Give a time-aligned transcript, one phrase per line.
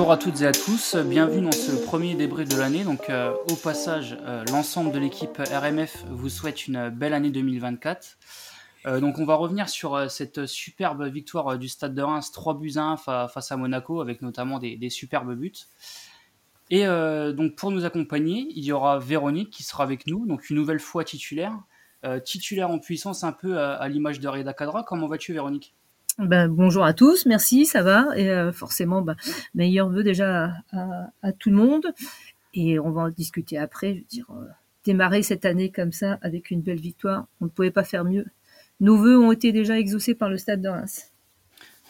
[0.00, 2.84] Bonjour à toutes et à tous, bienvenue dans ce premier débrief de l'année.
[2.84, 8.16] Donc euh, au passage, euh, l'ensemble de l'équipe RMF vous souhaite une belle année 2024.
[8.86, 12.72] Euh, donc on va revenir sur cette superbe victoire du Stade de Reims, 3 buts
[12.76, 15.52] 1 face à Monaco, avec notamment des, superbes buts.
[16.70, 20.56] Et donc pour nous accompagner, il y aura Véronique qui sera avec nous, donc une
[20.56, 21.52] nouvelle fois titulaire.
[22.24, 24.82] titulaire en puissance un peu à, l'image de Reda Kadra.
[24.82, 25.74] Comment vas-tu Véronique?
[26.20, 28.08] Ben, bonjour à tous, merci, ça va?
[28.16, 29.16] Et euh, forcément, ben,
[29.54, 31.86] meilleur vœu déjà à, tout le monde.
[32.52, 33.94] Et on va en discuter après.
[33.94, 34.46] Je veux dire, euh,
[34.84, 38.26] démarrer cette année comme ça avec une belle victoire, on ne pouvait pas faire mieux.
[38.80, 41.12] Nos vœux ont été déjà exaucés par le stade de Reims.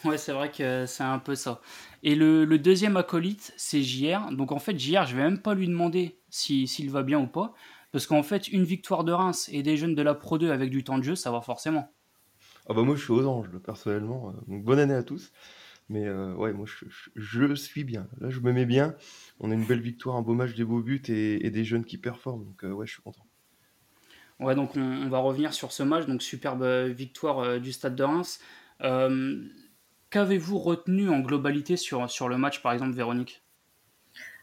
[0.03, 1.61] Ouais, c'est vrai que c'est un peu ça.
[2.03, 4.31] Et le, deuxième acolyte, c'est JR.
[4.31, 7.53] Donc en fait, JR, je vais même pas lui demander s'il va bien ou pas.
[7.91, 10.69] Parce qu'en fait, une victoire de Reims et des jeunes de la Pro 2 avec
[10.69, 11.91] du temps de jeu, ça va forcément.
[12.67, 15.31] Ah bah moi je suis aux anges personnellement, euh, donc bonne année à tous.
[15.89, 18.07] Mais euh, ouais, moi je, suis bien.
[18.19, 18.95] Là je me mets bien.
[19.39, 21.97] On a une belle victoire, un beau match, des beaux buts et, des jeunes qui
[21.97, 22.45] performent.
[22.45, 23.25] Donc euh, ouais, je suis content.
[24.39, 26.05] Ouais, donc on, va revenir sur ce match.
[26.05, 28.39] Donc superbe victoire du Stade de Reims.
[30.09, 33.40] Qu'avez-vous retenu en globalité sur le match par exemple, Véronique?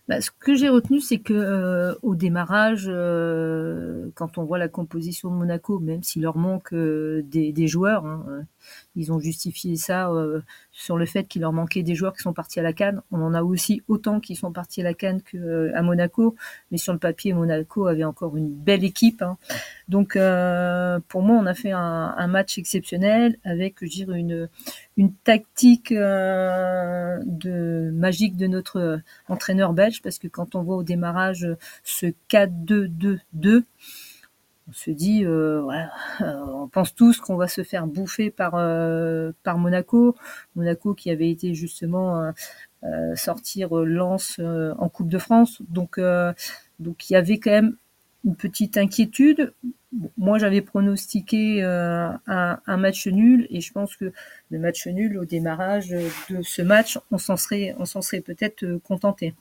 [0.08, 4.68] Bah, ce que j'ai retenu, c'est que euh, au démarrage, euh, quand on voit la
[4.68, 8.24] composition de Monaco, même s'il leur manque euh, des, joueurs, hein,
[8.96, 10.10] ils ont justifié ça
[10.72, 13.02] sur le fait qu'il leur manquait des joueurs qui sont partis à la Cannes.
[13.10, 16.36] On en a aussi autant qui sont partis à la Cannes qu'à Monaco,
[16.70, 19.22] mais sur le papier, Monaco avait encore une belle équipe.
[19.22, 19.38] Hein.
[19.88, 20.18] Donc,
[21.08, 24.48] pour moi, on a fait un, un match exceptionnel avec, je dirais, une,
[24.96, 31.46] une tactique de magique de notre entraîneur belge parce que quand on voit au démarrage
[31.84, 33.64] ce 4-2-2-2,
[34.68, 35.66] on se dit, euh,
[36.20, 40.14] euh, on pense tous qu'on va se faire bouffer par, euh, par Monaco.
[40.54, 42.32] Monaco qui avait été justement
[43.14, 45.62] sortir Lens en Coupe de France.
[45.68, 46.00] Donc,
[46.78, 47.76] donc il y avait quand même
[48.24, 49.52] une petite inquiétude.
[50.18, 54.12] Moi, j'avais pronostiqué euh, un, match nul et je pense que
[54.50, 58.64] le match nul au démarrage de ce match, on s'en serait, on s'en serait peut-être
[58.64, 59.34] euh, contenté.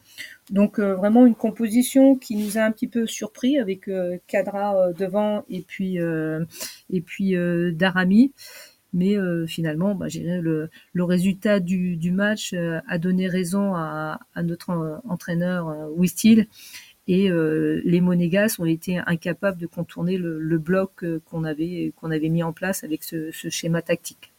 [0.49, 3.89] Donc euh, vraiment une composition qui nous a un petit peu surpris avec
[4.27, 7.35] Cadra devant et puis et puis
[7.73, 8.31] Darami.
[8.93, 9.15] Mais
[9.47, 15.91] finalement, bah, le, le résultat du, du match a donné raison à, à notre entraîneur
[15.97, 16.47] Wistil
[17.07, 22.11] et euh, les Monégas ont été incapables de contourner le, bloc euh, qu'on avait qu'on
[22.11, 24.33] avait mis en place avec ce, schéma tactique.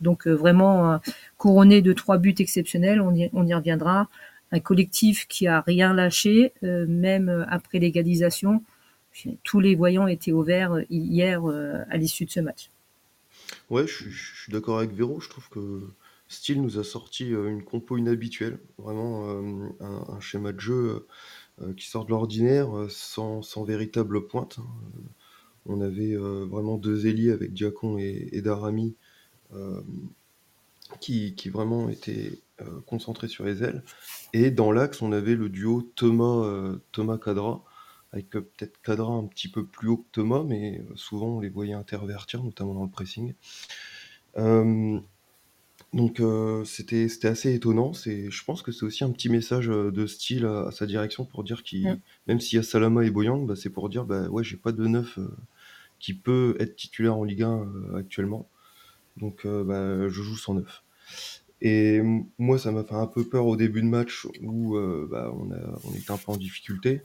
[0.00, 1.00] Donc euh, vraiment
[1.36, 4.08] couronné de trois buts exceptionnels, on y, reviendra.
[4.52, 8.62] Un collectif qui a rien lâché, même après l'égalisation.
[9.42, 11.42] Tous les voyants étaient au vert hier
[11.90, 12.70] à l'issue de ce match.
[13.70, 15.20] Ouais, je, suis d'accord avec Véro.
[15.20, 15.80] Je trouve que
[16.28, 19.28] Steele nous a sorti une compo inhabituelle, vraiment
[19.80, 21.06] un, schéma de jeu
[21.76, 24.58] qui sort de l'ordinaire, euh, sans, sans, véritable pointe.
[24.58, 24.66] Hein.
[24.96, 25.00] Euh,
[25.68, 28.42] on avait vraiment deux ailiers avec Diacon et, et
[31.00, 32.38] qui, qui, vraiment étaient
[32.86, 33.82] concentrés sur les ailes.
[34.32, 37.64] Et dans l'axe, on avait le duo Thomas, Thomas Cadra,
[38.12, 41.74] avec peut-être Cadra un petit peu plus haut que Thomas, mais souvent on les voyait
[41.74, 43.34] intervertir, notamment dans le pressing.
[45.92, 47.92] Donc euh, c'était assez étonnant.
[47.92, 51.44] je pense que c'est aussi un petit message euh, de style à, sa direction pour
[51.44, 52.00] dire qu'il, mm.
[52.26, 54.72] même s'il y a Salama et Boyang, bah, c'est pour dire bah ouais j'ai pas
[54.72, 55.28] de neuf euh,
[55.98, 58.48] qui peut être titulaire en Ligue 1 actuellement.
[59.16, 60.82] Donc bah, je joue sans neuf.
[61.62, 62.02] Et
[62.36, 64.76] moi ça m'a fait un peu peur au début de match où
[65.10, 65.48] bah, on,
[65.84, 67.00] on était un peu en difficulté.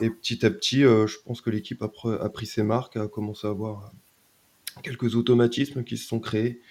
[0.00, 1.90] Et petit à petit, je pense que l'équipe a,
[2.20, 3.92] a pris ses marques, a commencé à avoir
[4.82, 6.62] quelques automatismes qui se sont créés.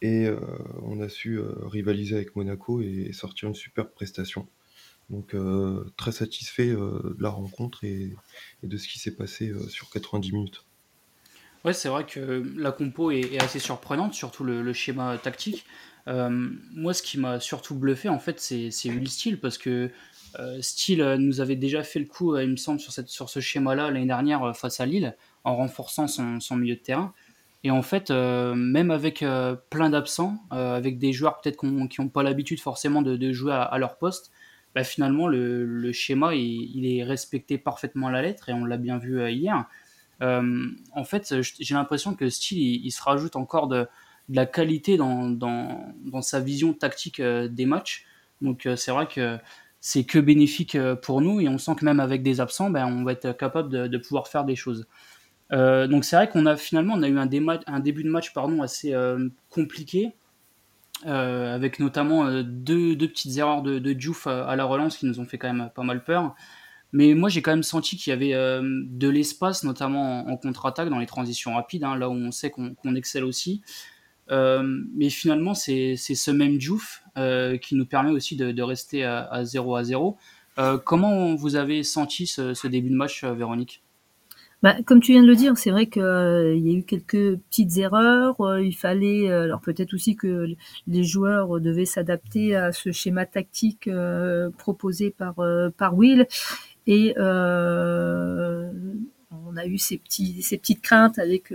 [0.00, 0.38] Et euh,
[0.82, 4.46] on a su euh, rivaliser avec Monaco et sortir une superbe prestation.
[5.10, 8.14] Donc euh, très satisfait de la rencontre et,
[8.62, 10.64] de ce qui s'est passé sur 90 minutes.
[11.64, 15.64] Ouais, c'est vrai que la compo est, assez surprenante, surtout le, schéma tactique.
[16.06, 19.90] moi, ce qui m'a surtout bluffé, en fait, c'est Will Steele, parce que
[20.60, 24.54] Steele nous avait déjà fait le coup, il me semble, sur, ce schéma-là l'année dernière
[24.54, 27.14] face à Lille, en renforçant son milieu de terrain.
[27.64, 31.58] Et en fait, euh, même avec euh, plein d'absents, euh, avec des joueurs peut-être
[31.88, 34.30] qui n'ont pas l'habitude forcément de, jouer à, leur poste,
[34.74, 38.98] bah, finalement le, schéma il, est respecté parfaitement à la lettre et on l'a bien
[38.98, 39.64] vu hier.
[40.20, 43.88] en fait, j'ai l'impression que Steele il, se rajoute encore de,
[44.28, 48.06] la qualité dans, sa vision tactique des matchs.
[48.40, 49.36] Donc c'est vrai que
[49.80, 53.02] c'est que bénéfique pour nous et on sent que même avec des absents, ben, on
[53.02, 54.86] va être capable de pouvoir faire des choses.
[55.52, 57.26] Euh, donc c'est vrai qu'on a finalement on a eu un,
[57.80, 60.12] début de match pardon, assez euh, compliqué.
[61.04, 65.52] avec notamment deux, petites erreurs de, de à la relance qui nous ont fait quand
[65.52, 66.34] même pas mal peur.
[66.92, 70.98] Mais moi, j'ai quand même senti qu'il y avait de l'espace, notamment en, contre-attaque, dans
[70.98, 73.62] les transitions rapides, hein, là où on sait qu'on excelle aussi.
[74.30, 77.04] mais finalement, c'est ce même Diouf
[77.62, 80.18] qui nous permet aussi de, rester à, 0 à 0.
[80.84, 83.82] comment vous avez senti ce début de match, Véronique?
[84.62, 87.36] Bah, comme tu viens de le dire, c'est vrai qu'il euh, y a eu quelques
[87.36, 88.40] petites erreurs.
[88.40, 90.48] Euh, il fallait, euh, alors peut-être aussi que
[90.88, 93.88] les joueurs devaient s'adapter à ce schéma tactique
[94.58, 95.36] proposé par
[95.76, 96.26] par Will.
[96.88, 97.14] Et
[99.30, 101.54] on a eu ces petits ces petites craintes avec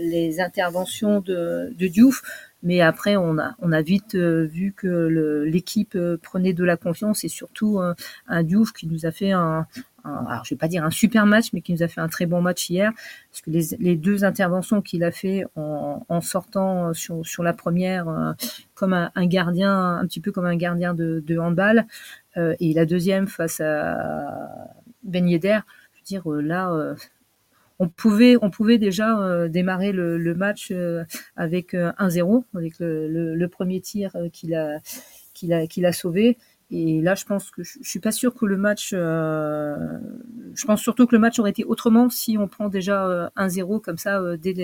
[0.00, 2.22] les interventions de, de Diouf.
[2.64, 7.28] Mais après, on a, on a vite vu que l'équipe prenait de la confiance et
[7.28, 7.80] surtout
[8.28, 9.66] un Diouf qui nous a fait un,
[10.04, 12.26] alors je vais pas dire un super match, mais qui nous a fait un très
[12.26, 12.92] bon match hier,
[13.30, 18.32] parce que les, deux interventions qu'il a fait en, sortant sur, sur, la première euh,
[18.74, 21.86] comme un, gardien, un petit peu comme un gardien de, handball,
[22.36, 23.96] euh, et la deuxième face à
[25.02, 25.60] Ben Yedder,
[25.92, 26.94] je veux dire euh, là.
[27.78, 30.72] on pouvait, on pouvait déjà démarrer le, match
[31.36, 34.80] avec 1-0, avec le, le, premier tir qu'il a,
[35.34, 36.38] qu'il a, qu'il a sauvé.
[36.74, 38.92] Et là, je pense que je, suis pas sûr que le match.
[38.94, 39.76] Euh,
[40.54, 43.78] je pense surtout que le match aurait été autrement si on prend déjà 1-0 euh,
[43.78, 44.54] comme ça euh, dès,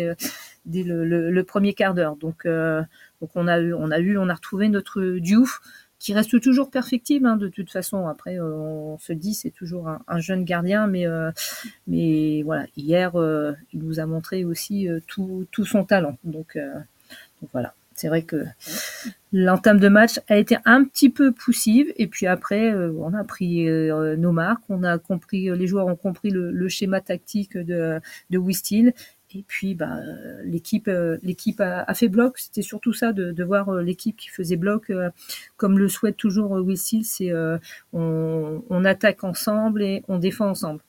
[0.65, 2.17] dès le, premier quart d'heure.
[2.17, 5.61] Donc, donc on a eu, on a eu, on a retrouvé notre Diouf
[5.99, 8.07] qui reste toujours perfectible hein, de toute façon.
[8.09, 11.05] Après, on se dit c'est toujours un, jeune gardien, mais
[11.87, 12.65] mais voilà.
[12.79, 13.13] Hier,
[13.75, 16.17] il nous a montré aussi tout, tout son talent.
[16.25, 16.59] Donc
[17.53, 17.75] voilà.
[17.99, 18.45] C'est vrai que
[19.33, 23.25] l'entame de match a été un petit peu poussive et puis après euh, on a
[23.25, 28.01] pris euh, nos marques, on a compris, les joueurs ont compris le, schéma tactique de,
[28.31, 28.95] de Wistil
[29.35, 29.99] et puis bah,
[30.45, 30.89] l'équipe
[31.25, 32.39] l'équipe a, fait bloc.
[32.39, 34.93] C'était surtout ça de, voir euh, l'équipe qui faisait bloc
[35.57, 37.33] comme le souhaite toujours Wistil, c'est
[37.93, 40.83] on attaque ensemble et on défend ensemble.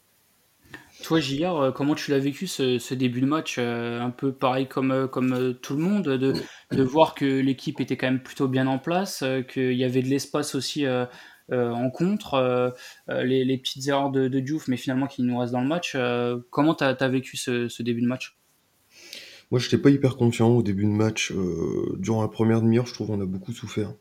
[1.03, 4.67] Toi, Gillard, euh, comment tu l'as vécu ce, début de match euh, Un peu pareil
[4.67, 6.33] comme, euh, comme tout le monde, de,
[6.71, 10.07] de voir que l'équipe était quand même plutôt bien en place, qu'il y avait de
[10.07, 10.85] l'espace aussi
[11.51, 12.73] en contre,
[13.07, 15.95] les, les, petites erreurs de, de Diouf, mais finalement qui nous restent dans le match.
[16.49, 18.37] comment tu as, vécu ce, début de match?
[19.51, 21.33] Moi, je n'étais pas hyper confiant au début de match.
[21.97, 23.93] durant la première demi-heure, je trouve qu'on a beaucoup souffert.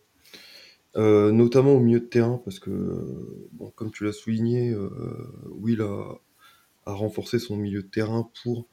[0.97, 2.71] notamment au milieu de terrain, parce que,
[3.77, 4.75] comme tu l'as souligné,
[5.51, 6.19] Will a
[6.95, 8.69] renforcer son milieu de terrain pour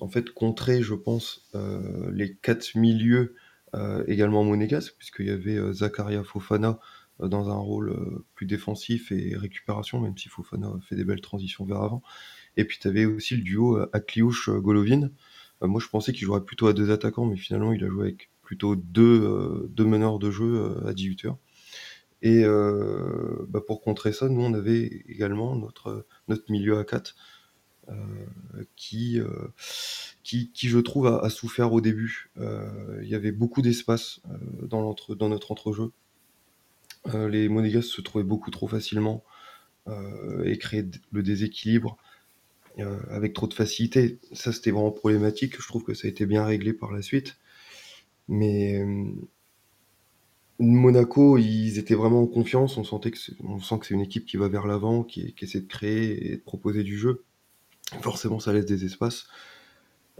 [0.00, 3.34] en fait contrer, je pense, euh, les quatre milieux
[3.74, 6.78] euh, également monégasques, puisqu'il y avait euh, Zakaria Fofana
[7.18, 11.82] dans un rôle plus défensif et récupération, même si Fofana fait des belles transitions vers
[11.82, 12.00] avant.
[12.56, 15.10] Et puis tu avais aussi le duo Akliouche-Golovin.
[15.62, 18.30] moi je pensais qu'il jouerait plutôt à deux attaquants, mais finalement il a joué avec
[18.42, 21.38] plutôt deux, deux meneurs de jeu à 18 heures.
[22.22, 22.44] Et
[23.48, 27.37] bah, pour contrer ça, nous on avait également notre, notre milieu à 4 euh,
[28.76, 29.48] qui, euh,
[30.22, 32.30] qui, qui, je trouve, a, souffert au début.
[32.38, 34.20] Euh, il y avait beaucoup d'espace
[34.62, 35.92] dans, dans notre entrejeu.
[37.14, 39.24] les Monégasques se trouvaient beaucoup trop facilement
[40.44, 41.96] et créaient le déséquilibre
[43.10, 44.18] avec trop de facilité.
[44.32, 45.60] Ça, c'était vraiment problématique.
[45.60, 47.38] Je trouve que ça a été bien réglé par la suite.
[48.28, 48.84] Mais
[50.58, 52.76] Monaco, ils étaient vraiment en confiance.
[52.76, 53.32] On sentait que sent
[53.80, 56.82] que c'est une équipe qui va vers l'avant, qui, essaie de créer et de proposer
[56.82, 57.24] du jeu
[58.02, 59.26] forcément ça laisse des espaces.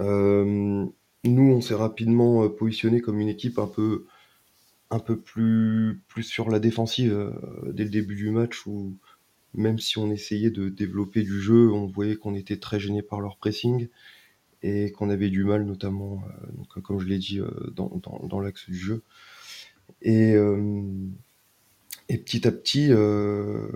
[0.00, 0.86] Euh,
[1.24, 4.06] nous, on s'est rapidement euh, positionné comme une équipe un peu,
[5.24, 8.96] plus, sur la défensive euh, dès le début du match où
[9.54, 13.20] même si on essayait de développer du jeu, on voyait qu'on était très gêné par
[13.20, 13.88] leur pressing
[14.62, 16.22] et qu'on avait du mal notamment,
[16.84, 17.40] comme je l'ai dit,
[17.74, 17.90] dans,
[18.22, 19.02] dans l'axe du jeu.
[20.02, 20.36] Et,
[22.08, 23.68] et petit à petit, euh,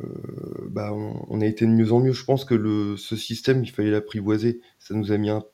[0.71, 2.13] bah, on, a été de mieux en mieux.
[2.13, 4.61] Je pense que le, ce système, il fallait l'apprivoiser.
[4.79, 5.45] Ça nous a mis un,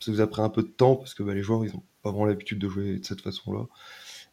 [0.00, 1.84] ça nous a pris un peu de temps parce que bah, les joueurs, ils n'ont
[2.02, 3.68] pas vraiment l'habitude de jouer de cette façon-là.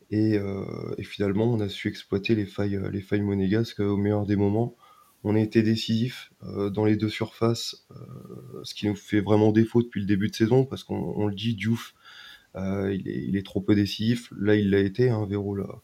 [0.09, 0.65] Et, euh,
[1.03, 4.75] finalement, on a su exploiter les failles, les failles monégasques au meilleur des moments.
[5.23, 9.51] On a été décisif euh, dans les deux surfaces, euh, ce qui nous fait vraiment
[9.51, 11.93] défaut depuis le début de saison parce qu'on le dit, Diouf,
[12.55, 14.31] euh, il est, trop peu décisif.
[14.37, 15.81] Là, il l'a été, hein, Véro là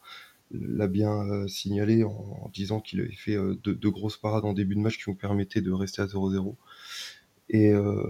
[0.52, 4.74] l'a bien euh, signalé en, disant qu'il avait fait euh, deux, grosses parades en début
[4.74, 6.56] de match qui nous permettaient de rester à 0-0.
[7.52, 8.04] Euh,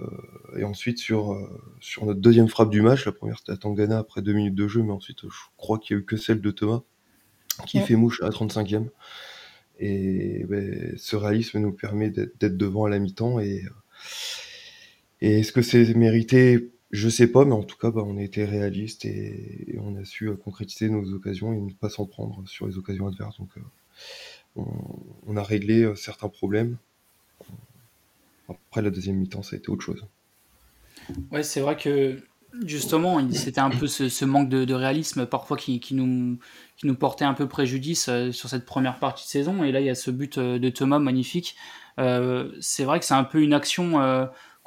[0.56, 1.36] et, ensuite, sur,
[1.80, 4.68] sur notre deuxième frappe du match, la première c'était à Tangana après deux minutes de
[4.68, 6.82] jeu, mais ensuite, je crois qu'il n'y a eu que celle de Thomas
[7.66, 8.88] qui fait mouche à 35e.
[9.78, 13.40] Et ben, ce réalisme nous permet d'être devant à la mi-temps.
[13.40, 13.64] Et,
[15.22, 16.70] et est-ce que c'est mérité?
[16.90, 20.04] Je sais pas, mais en tout cas, bah, on a été réaliste et, on a
[20.04, 23.38] su concrétiser nos occasions et ne pas s'en prendre sur les occasions adverses.
[23.38, 23.50] Donc,
[24.56, 26.76] on, a réglé certains problèmes.
[28.48, 30.04] Après la deuxième mi-temps, ça a été autre chose.
[31.30, 32.20] Ouais, c'est vrai que
[32.64, 36.38] justement, c'était un peu ce, manque de, réalisme parfois qui, nous,
[36.76, 39.64] qui nous portait un peu préjudice euh, sur cette première partie de saison.
[39.64, 41.56] Et là, il y a ce but euh, de Thomas magnifique.
[41.98, 44.00] Euh, c'est vrai que c'est un peu une action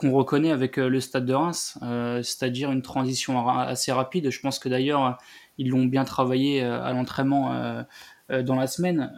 [0.08, 1.78] qu'on reconnaît avec le stade de Reims,
[2.22, 4.30] c'est-à-dire une transition assez rapide.
[4.30, 5.18] Je pense que d'ailleurs,
[5.58, 7.84] ils l'ont bien travaillé à l'entraînement
[8.30, 9.12] dans la semaine.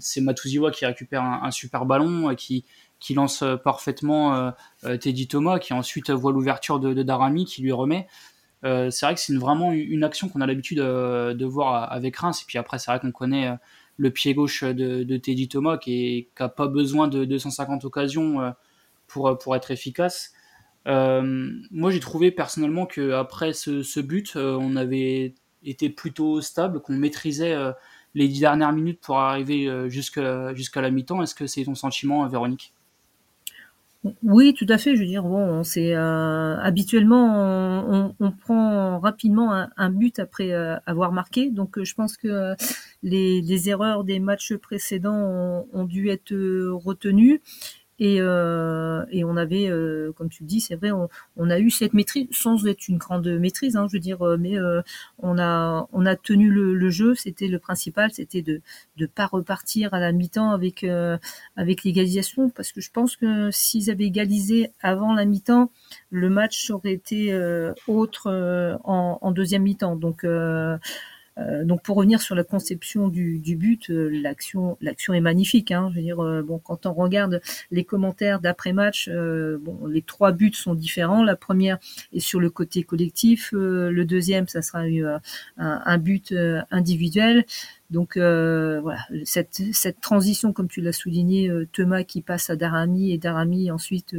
[0.00, 2.64] c'est Matuziwa qui récupère un, super ballon, qui,
[3.00, 4.50] qui lance euh, parfaitement euh,
[4.84, 8.06] euh, Teddy Thomas, qui ensuite voit l'ouverture de, Darami, qui lui remet.
[8.62, 12.42] c'est vrai que c'est vraiment une action qu'on a l'habitude de voir avec Reims.
[12.42, 13.56] Et puis après, c'est vrai qu'on connaît
[13.96, 18.52] le pied gauche de, Teddy Thomas, qui n'a pas besoin de 250 occasions
[19.10, 20.32] pour, pour être efficace.
[20.86, 27.54] moi, j'ai trouvé personnellement qu'après ce, ce but, on avait été plutôt stable, qu'on maîtrisait
[28.14, 31.22] les dix dernières minutes pour arriver jusqu'à la mi-temps.
[31.22, 32.72] Est-ce que c'est ton sentiment, Véronique?
[34.22, 34.96] Oui, tout à fait.
[34.96, 41.50] Je veux dire, bon, euh, habituellement on, prend rapidement un, but après euh, avoir marqué.
[41.50, 42.54] Donc, euh, je pense que
[43.02, 47.42] les, erreurs des matchs précédents ont dû être retenues.
[48.00, 51.58] Et, euh, et on avait, euh, comme tu le dis, c'est vrai, on, on, a
[51.58, 54.56] eu cette maîtrise, sans être une grande maîtrise, hein, je veux dire, euh, mais
[55.18, 57.14] on a on a tenu le, le jeu.
[57.14, 58.62] C'était le principal, c'était de
[58.96, 60.84] de pas repartir à la mi-temps avec
[61.56, 65.70] avec l'égalisation, parce que je pense que s'ils avaient égalisé avant la mi-temps,
[66.10, 67.38] le match aurait été
[67.86, 69.96] autre en, en, deuxième mi-temps.
[69.96, 70.24] Donc
[71.64, 75.70] donc pour revenir sur la conception du, but, euh, l'action, est magnifique.
[75.70, 80.02] Hein, je veux dire, euh, bon, quand on regarde les commentaires d'après match, bon, les
[80.02, 81.24] trois buts sont différents.
[81.24, 81.78] La première
[82.12, 84.82] est sur le côté collectif, le deuxième, ça sera
[85.56, 86.34] un, but
[86.70, 87.44] individuel.
[87.90, 89.62] Donc voilà, cette,
[90.00, 94.16] transition, comme tu l'as souligné, Thomas qui passe à Darami et Darami ensuite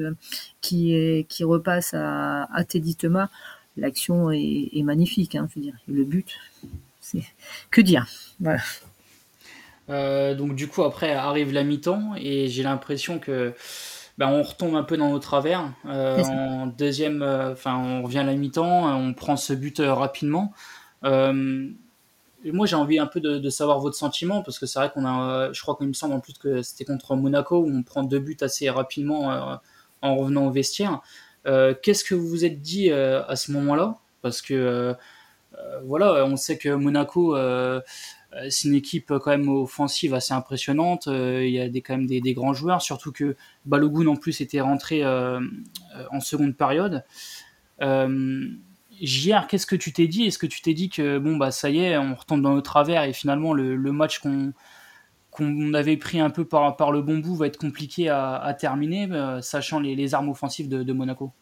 [0.62, 3.30] qui, qui repasse à, à Teddy Thomas,
[3.78, 5.36] l'action est, magnifique.
[5.36, 6.38] Hein, je le but,
[7.70, 8.08] que dire.
[9.90, 13.54] Euh, donc du coup après arrive la mi-temps et j'ai l'impression que
[14.18, 15.74] ben, on retombe un peu dans nos travers.
[15.86, 20.54] Euh, en deuxième, euh, enfin on revient à la mi-temps, on prend ce but rapidement.
[21.04, 25.52] moi j'ai envie un peu de, savoir votre sentiment parce que c'est vrai qu'on a,
[25.52, 28.20] je crois qu'il me semble en plus que c'était contre Monaco où on prend deux
[28.20, 29.60] buts assez rapidement
[30.02, 31.02] en revenant au vestiaire.
[31.46, 33.98] Qu'est-ce que vous vous êtes dit à ce moment-là?
[34.22, 34.96] Parce que
[35.86, 37.82] voilà, on sait que Monaco euh,
[38.34, 41.08] euh, c'est une équipe quand même offensive assez impressionnante.
[41.08, 44.62] Il y a des, quand même des, grands joueurs, surtout que Balogun en plus était
[44.62, 47.04] rentré en seconde période.
[47.80, 50.26] JR, qu'est-ce que tu t'es dit?
[50.26, 52.62] Est-ce que tu t'es dit que bon bah ça y est, on retombe dans nos
[52.62, 57.36] travers et finalement le, match qu'on avait pris un peu par, par le bon bout
[57.36, 59.10] va être compliqué à, terminer,
[59.42, 61.34] sachant les, armes offensives de Monaco?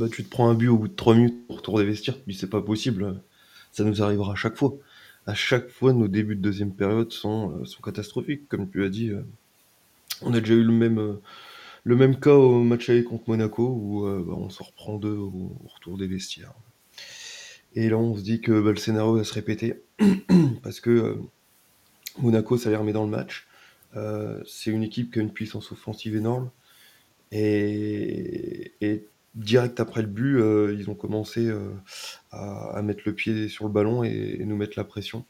[0.00, 2.16] Bah, tu te prends un but au bout de 3 minutes pour retour des vestiaires,
[2.16, 3.22] tu dis c'est pas possible,
[3.70, 4.74] ça nous arrivera à chaque fois.
[5.26, 8.88] À chaque fois, nos débuts de deuxième période sont, euh, sont catastrophiques, comme tu as
[8.88, 9.10] dit.
[9.10, 9.22] Euh.
[10.22, 11.20] On a déjà eu le même, euh,
[11.84, 15.52] le même cas au match aller contre Monaco où bah, on s'en reprend deux au,
[15.74, 16.54] retour des vestiaires.
[17.74, 19.82] Et là, on se dit que bah, le scénario va se répéter
[20.62, 21.18] parce que
[22.18, 23.46] Monaco, ça les remet dans le match.
[24.46, 26.50] c'est une équipe qui a une puissance offensive énorme.
[27.32, 28.72] Et
[29.34, 31.70] direct après le but, euh, ils ont commencé euh,
[32.32, 35.24] à, mettre le pied sur le ballon et, nous mettre la pression.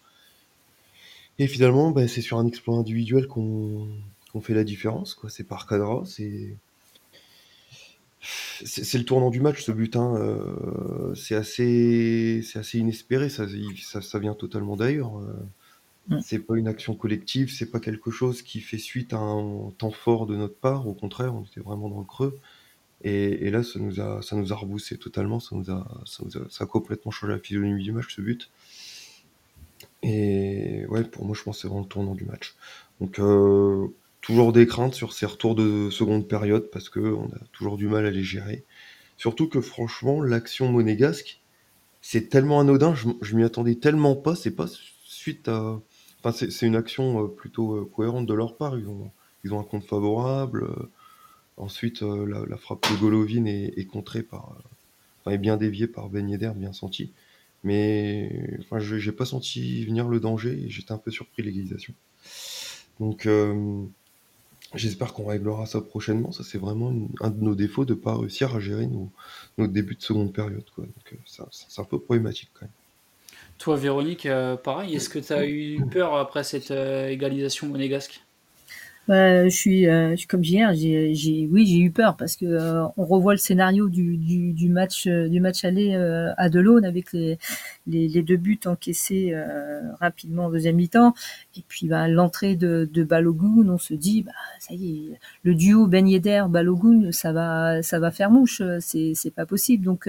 [1.39, 3.89] Et finalement, bah, c'est sur un exploit individuel qu'on
[4.43, 5.19] fait la différence.
[5.29, 6.55] C'est par cadre, c'est
[8.23, 9.97] c'est le tournant du match, ce but.
[9.97, 13.31] Hein, euh, c'est assez, assez inespéré.
[13.31, 13.47] Ça,
[14.03, 15.13] ça, vient totalement d'ailleurs.
[16.09, 16.19] Mm.
[16.23, 17.51] C'est pas une action collective.
[17.51, 20.87] C'est pas quelque chose qui fait suite à un temps fort de notre part.
[20.87, 22.39] Au contraire, on était vraiment dans le creux.
[23.03, 26.67] Et, là, ça nous a, ça nous a reboussé totalement, ça nous a, ça, a,
[26.67, 28.51] complètement changé la physionomie du match, ce but.
[30.03, 32.57] Et ouais, pour moi, je pense que c'est vraiment le tournant du match.
[33.01, 33.89] Donc, euh,
[34.21, 38.05] toujours des craintes sur ces retours de seconde période parce qu'on a toujours du mal
[38.05, 38.65] à les gérer.
[39.17, 41.41] Surtout que franchement, l'action monégasque,
[42.03, 44.67] c'est tellement anodin, je, m'y attendais tellement pas, c'est pas
[45.05, 45.81] suite à.
[46.23, 49.11] Enfin, c'est une action euh, plutôt euh, cohérente de leur part, ils ont,
[49.45, 50.67] ils ont un compte favorable
[51.61, 54.57] Ensuite, euh, la, frappe de Golovin est, contrée par,
[55.21, 57.13] enfin, est bien déviée par Ben Yedder, bien senti.
[57.65, 61.49] Mais enfin, je n'ai pas senti venir le danger et j'étais un peu surpris de
[61.49, 61.93] l'égalisation.
[62.99, 63.83] Donc, euh,
[64.77, 66.31] J'espère qu'on réglera ça prochainement.
[66.31, 69.11] Ça, c'est vraiment un de nos défauts de ne pas réussir à gérer nos,
[69.59, 70.65] nos débuts de seconde période.
[70.77, 70.85] Quoi.
[70.85, 72.71] Donc, ça, c'est un peu problématique quand même.
[73.59, 74.29] Toi, Véronique,
[74.63, 78.23] pareil, est-ce que tu as eu peur après cette égalisation monégasque?
[79.11, 82.85] Bah, je suis, euh, comme hier, j'ai, j'ai, oui, j'ai eu peur parce que euh,
[82.97, 86.85] on revoit le scénario du, du, du match, euh, du match aller euh, à Delaune
[86.85, 87.37] avec les,
[87.89, 89.35] les, les, deux buts encaissés
[89.99, 91.13] rapidement en deuxième mi-temps,
[91.57, 95.57] et puis bah, l'entrée de, de Balogun, on se dit, bah, ça y est, le
[95.57, 99.85] duo Ben Yedder Balogun, ça va, ça va faire mouche, c'est, c'est pas possible.
[99.85, 100.09] Donc,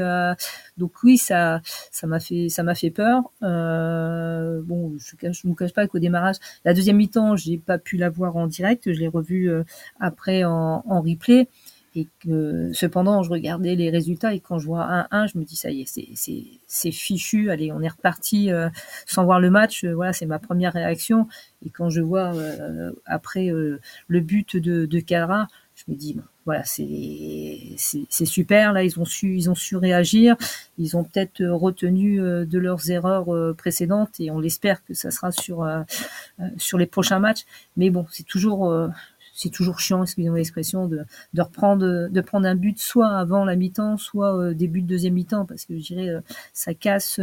[0.78, 3.24] donc oui, ça, ça m'a fait, ça m'a fait peur.
[3.42, 8.12] bon, je ne vous cache pas qu'au démarrage, la deuxième mi-temps, j'ai pas pu la
[8.12, 9.64] voir en direct je l'ai revu euh,
[10.00, 11.48] après en, replay.
[11.94, 12.08] Et
[12.72, 15.82] cependant je regardais les résultats et quand je vois 1-1 je me dis ça y
[15.82, 17.50] est c'est fichu.
[17.50, 18.70] Allez on est reparti euh,
[19.06, 19.84] sans voir le match.
[19.84, 21.28] Euh, voilà c'est ma première réaction.
[21.66, 22.32] Et quand je vois
[23.06, 27.76] après le but de, de Kadra je me dis voilà c'est
[28.26, 30.36] super là ils ont su ils ont su réagir
[30.78, 35.68] ils ont peut-être retenu de leurs erreurs précédentes et on l'espère que ça sera sur
[36.58, 37.46] sur les prochains matchs
[37.78, 38.74] mais bon c'est toujours
[39.34, 43.56] c'est toujours chiant, excusez-moi l'expression, de, de reprendre, de prendre un but soit avant la
[43.56, 46.10] mi-temps, soit début de deuxième mi-temps, parce que je dirais
[46.54, 47.20] ça casse,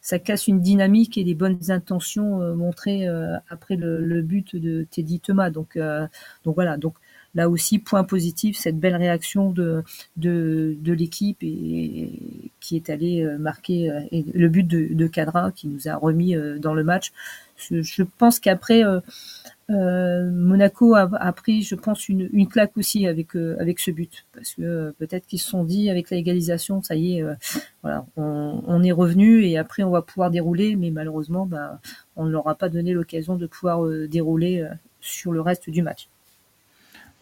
[0.00, 3.06] ça casse une dynamique et des bonnes intentions montrées
[3.48, 5.50] après le, le, but de Teddy Thomas.
[5.50, 5.78] Donc,
[6.44, 6.76] donc voilà.
[6.76, 6.94] Donc
[7.36, 9.84] là aussi, point positif, cette belle réaction de,
[10.16, 16.34] l'équipe qui est allée euh, marquer euh, le but de, Cadra qui nous a remis
[16.34, 17.12] euh, dans le match.
[17.58, 18.82] Je, pense qu'après,
[19.70, 25.38] Monaco a, pris, je pense, une, claque aussi avec ce but, parce que peut-être qu'ils
[25.38, 27.24] se sont dit avec la égalisation, ça y est,
[27.82, 31.80] voilà, on, on, est revenu et après on va pouvoir dérouler, mais malheureusement, bah,
[32.14, 34.68] on ne leur a pas donné l'occasion de pouvoir dérouler
[35.00, 36.10] sur le reste du match.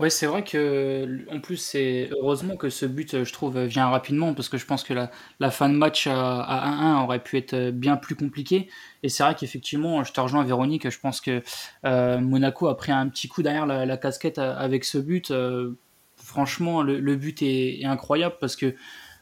[0.01, 4.35] Ouais, c'est vrai que, en plus, c'est heureusement que ce but, je trouve, vient rapidement
[4.35, 5.09] parce que je pense que la,
[5.39, 8.69] la fin de match à, 1-1 aurait pu être bien plus compliquée.
[9.05, 11.43] Et c'est vrai qu'effectivement, je te rejoins, Véronique, je pense que
[11.85, 15.31] euh, Monaco a pris un petit coup derrière la, casquette avec ce but.
[15.31, 15.79] Euh,
[16.17, 18.75] franchement, le, but est, incroyable parce que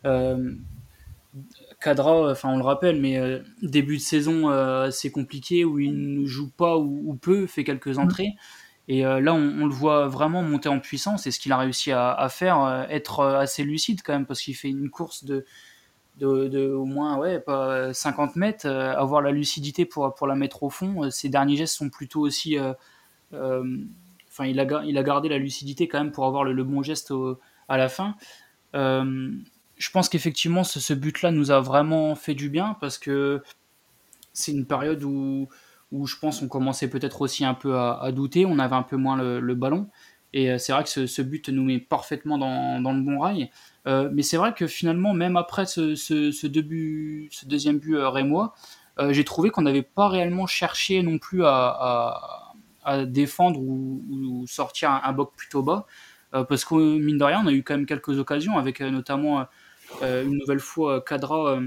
[0.06, 0.54] euh,
[1.82, 4.50] Cadra, enfin on le rappelle, mais début de saison
[4.90, 8.00] c'est compliqué où il ne joue pas ou, peu, fait quelques mmh.
[8.88, 11.26] Et euh, là, on, le voit vraiment monter en puissance.
[11.26, 14.40] Et ce qu'il a réussi à, faire, euh, être euh, assez lucide quand même, parce
[14.40, 15.44] qu'il fait une course de,
[16.18, 20.70] de, au moins ouais, pas 50 mètres, avoir la lucidité pour, pour la mettre au
[20.70, 21.10] fond.
[21.10, 22.56] Ses derniers gestes sont plutôt aussi.
[23.32, 27.12] Enfin, il, a, il a gardé la lucidité quand même pour avoir le, bon geste
[27.68, 28.16] à la fin.
[28.74, 33.42] je pense qu'effectivement, ce but-là nous a vraiment fait du bien parce que
[34.32, 35.48] c'est une période où
[35.92, 38.96] où je pense on commençait peut-être aussi un peu à, douter, on avait un peu
[38.96, 39.88] moins le, ballon.
[40.32, 43.50] Et euh, c'est vrai que ce, but nous met parfaitement dans, le bon rail.
[43.86, 46.46] Euh, mais c'est vrai que finalement, même après ce,
[47.46, 48.54] deuxième but euh, rémois,
[49.10, 52.52] j'ai trouvé qu'on n'avait pas réellement cherché non plus à,
[53.06, 55.86] défendre ou, sortir un, bloc plutôt bas.
[56.30, 59.46] parce que mine de rien, on a eu quand même quelques occasions, avec notamment
[60.02, 61.58] une nouvelle fois Kadra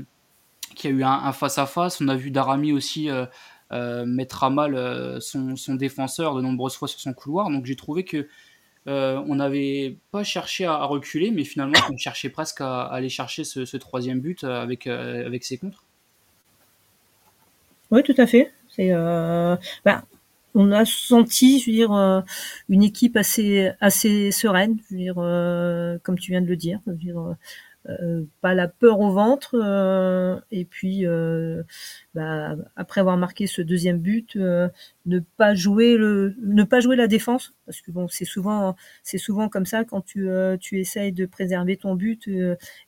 [0.75, 2.01] qui a eu un face-à-face.
[2.01, 3.25] On a vu Darami aussi euh,
[3.71, 7.49] mettre à mal euh, son, défenseur de nombreuses fois sur son couloir.
[7.49, 8.27] Donc j'ai trouvé que
[8.87, 13.43] euh, on n'avait pas cherché à, reculer, mais finalement on cherchait presque à, aller chercher
[13.43, 14.89] ce, troisième but avec,
[15.41, 15.83] ses contres.
[17.91, 18.51] Oui, tout à fait.
[18.77, 20.03] Bah,
[20.55, 21.61] on a senti,
[22.69, 24.77] une équipe assez, sereine,
[26.03, 26.79] comme tu viens de le dire.
[26.87, 27.33] Euh,
[28.41, 29.55] pas la peur au ventre.
[29.55, 31.63] Euh, et puis, euh,
[32.13, 37.07] bah, après avoir marqué ce deuxième but, ne pas jouer le, ne pas jouer la
[37.07, 41.25] défense, parce que bon, c'est souvent, c'est souvent comme ça quand tu, tu essayes de
[41.25, 42.29] préserver ton but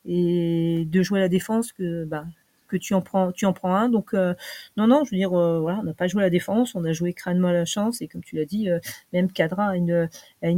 [0.06, 2.26] et de jouer la défense que bah,
[2.68, 3.90] que tu en prends, tu en prends un.
[3.90, 4.34] Donc euh,
[4.76, 6.94] non, non, je veux dire, euh, voilà, on n'a pas joué la défense, on a
[6.94, 8.80] joué crânement à la chance et comme tu l'as dit, euh,
[9.14, 10.10] même Cadra a une,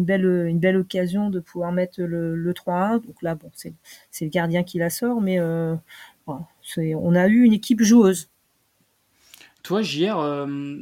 [0.04, 3.06] belle, occasion de pouvoir mettre le, le 3-1.
[3.06, 3.74] Donc là, bon, c'est,
[4.22, 8.30] le gardien qui la sort, mais on a eu une équipe joueuse.
[9.62, 10.18] Toi, JR,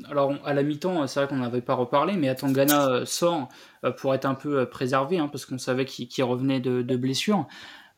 [0.09, 3.49] alors à la mi-temps, c'est vrai qu'on n'avait pas reparlé, mais Atangana sort
[3.97, 7.47] pour être un peu préservé, hein, parce qu'on savait qu'il, revenait de, de blessure.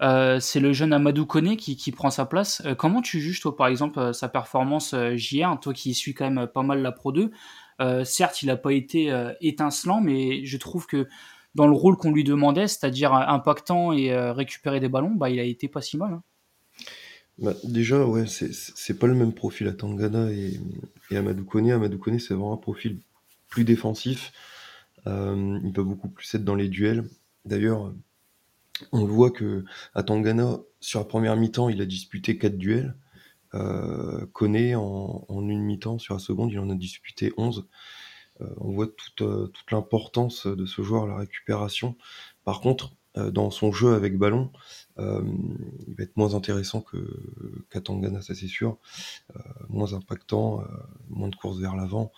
[0.01, 2.61] Euh, c'est le jeune Amadou Kone qui, prend sa place.
[2.65, 6.29] Euh, comment tu juges, toi, par exemple, euh, sa performance JR, toi qui suis quand
[6.29, 7.31] même pas mal la Pro 2
[8.03, 9.09] Certes, il n'a pas été
[9.39, 11.07] étincelant, mais je trouve que
[11.55, 15.43] dans le rôle qu'on lui demandait, c'est-à-dire impactant et récupérer des ballons, bah, il a
[15.43, 16.11] été pas si mal.
[16.11, 16.23] Hein.
[17.37, 20.59] Bah, déjà, ouais, c'est pas le même profil à Tangana et,
[21.15, 21.71] Amadou Kone.
[21.71, 22.99] Amadou Kone, c'est vraiment un profil
[23.47, 24.33] plus défensif.
[25.05, 27.05] il va beaucoup plus être dans les duels.
[27.45, 27.93] D'ailleurs,
[28.91, 32.95] on voit que à Tangana, sur la première mi-temps, il a disputé 4 duels.
[33.55, 34.25] Euh,
[34.75, 37.67] en, une mi-temps, sur la seconde, il en a disputé 11.
[38.41, 41.95] Euh, on voit toute, euh, toute l'importance de ce joueur, la récupération.
[42.43, 44.51] Par contre, euh, dans son jeu avec ballon,
[44.97, 46.97] il va être moins intéressant que
[47.69, 48.77] qu'à Tangana, ça c'est sûr.
[49.69, 50.61] moins impactant,
[51.09, 52.11] moins de courses vers l'avant.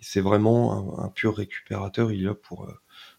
[0.00, 2.10] C'est vraiment un, pur récupérateur.
[2.10, 2.68] Il est là pour,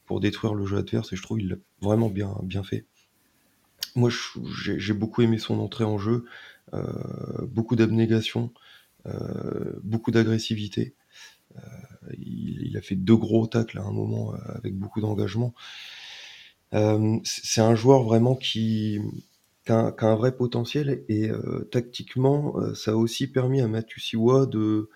[0.05, 2.85] pour détruire le jeu adverse et je trouve qu'il l'a vraiment bien, bien fait.
[3.95, 4.09] Moi,
[4.77, 6.25] j'ai beaucoup aimé son entrée en jeu,
[7.43, 8.51] beaucoup d'abnégation,
[9.83, 10.95] beaucoup d'agressivité.
[12.17, 15.53] Il, a fait deux gros tacles à un moment avec beaucoup d'engagement.
[17.23, 18.99] c'est un joueur vraiment qui,
[19.67, 21.31] a, un vrai potentiel et
[21.71, 24.89] tactiquement, ça a aussi permis à Mathieu Siwa de,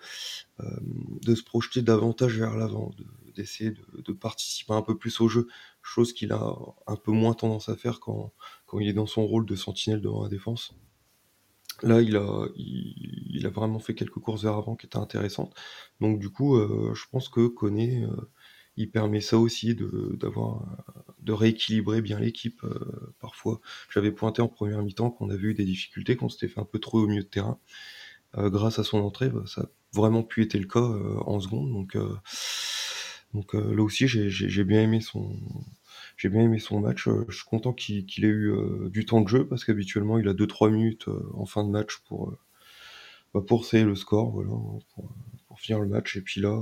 [0.58, 2.90] de se projeter davantage vers l'avant,
[3.34, 5.48] d'essayer de, participer un peu plus au jeu,
[5.82, 8.32] chose qu'il a un peu moins tendance à faire quand,
[8.66, 10.74] quand il est dans son rôle de sentinelle devant la défense.
[11.82, 15.54] Là, il a, il, a vraiment fait quelques courses vers avant qui étaient intéressantes.
[16.00, 18.30] Donc du coup, euh, je pense que Koné, euh,
[18.76, 20.66] il permet ça aussi de, d'avoir,
[21.20, 23.60] de rééquilibrer bien l'équipe euh, parfois.
[23.92, 26.78] J'avais pointé en première mi-temps qu'on avait eu des difficultés, qu'on s'était fait un peu
[26.78, 27.58] trop au milieu de terrain.
[28.36, 30.80] grâce à son entrée, bah, ça a vraiment pu être le cas
[31.26, 31.72] en seconde.
[31.72, 31.96] Donc,
[33.34, 35.36] donc là aussi, j'ai, bien aimé son,
[36.20, 37.08] j'ai bien aimé son match.
[37.08, 40.28] Euh, je suis content qu'il ait eu euh, du temps de jeu parce qu'habituellement il
[40.28, 42.36] a 2-3 minutes euh, en fin de match pour,
[43.32, 44.50] bah, pour le score, voilà,
[44.94, 46.16] pour, finir le match.
[46.16, 46.58] Et puis là,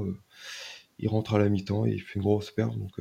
[0.98, 2.76] il rentre à la mi-temps et il fait une grosse perte.
[2.76, 3.00] Donc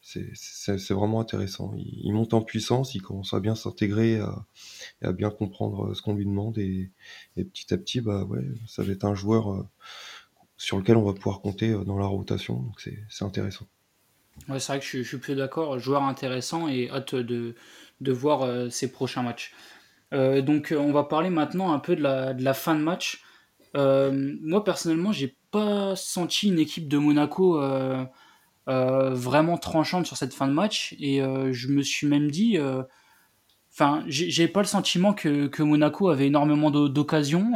[0.00, 1.72] c'est vraiment intéressant.
[1.76, 4.20] Il, monte en puissance, il commence à bien s'intégrer
[5.00, 6.58] et à bien comprendre ce qu'on lui demande.
[6.58, 6.90] Et,
[7.36, 9.66] petit à petit, bah ouais, ça va être un joueur
[10.62, 12.54] sur lequel on va pouvoir compter dans la rotation.
[12.54, 13.66] Donc c'est intéressant.
[14.48, 15.78] Ouais, c'est vrai que je, suis plus d'accord.
[15.80, 17.56] Joueur intéressant et hâte de,
[18.00, 19.52] de voir euh, ses prochains matchs.
[20.12, 22.80] Euh, donc, euh, on va parler maintenant un peu de la, de la fin de
[22.80, 23.24] match.
[23.74, 27.60] moi, personnellement, j'ai pas senti une équipe de Monaco
[28.66, 30.94] vraiment tranchante sur cette fin de match.
[31.00, 31.20] Et
[31.50, 32.56] je me suis même dit.
[33.72, 37.52] Enfin, j'ai pas le sentiment que, que, Monaco avait énormément d'occasions.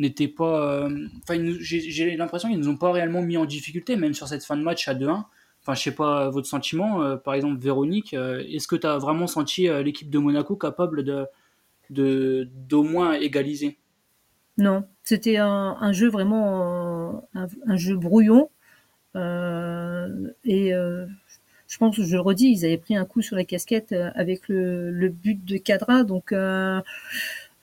[0.00, 0.88] N'était pas.
[1.22, 4.56] Enfin, j'ai l'impression qu'ils nous ont pas réellement mis en difficulté, même sur cette fin
[4.56, 5.24] de match à 2-1.
[5.62, 8.96] Enfin, je sais pas votre sentiment, euh, par exemple Véronique, euh, est-ce que tu as
[8.96, 11.26] vraiment senti euh, l'équipe de Monaco capable de
[11.90, 13.76] d'au moins égaliser?
[14.56, 18.48] Non, c'était un, jeu vraiment un, jeu brouillon
[19.16, 24.48] et je pense, je le redis, ils avaient pris un coup sur la casquette avec
[24.48, 26.32] le, le but de Cadra, donc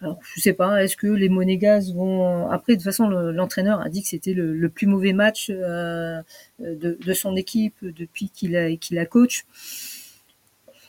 [0.02, 2.50] alors, je sais pas, est-ce que les Monégas vont...
[2.52, 6.22] Après, de toute façon, l'entraîneur a dit que c'était le, plus mauvais match euh,
[6.60, 9.46] de, son équipe depuis qu'il a, qu'il a coach.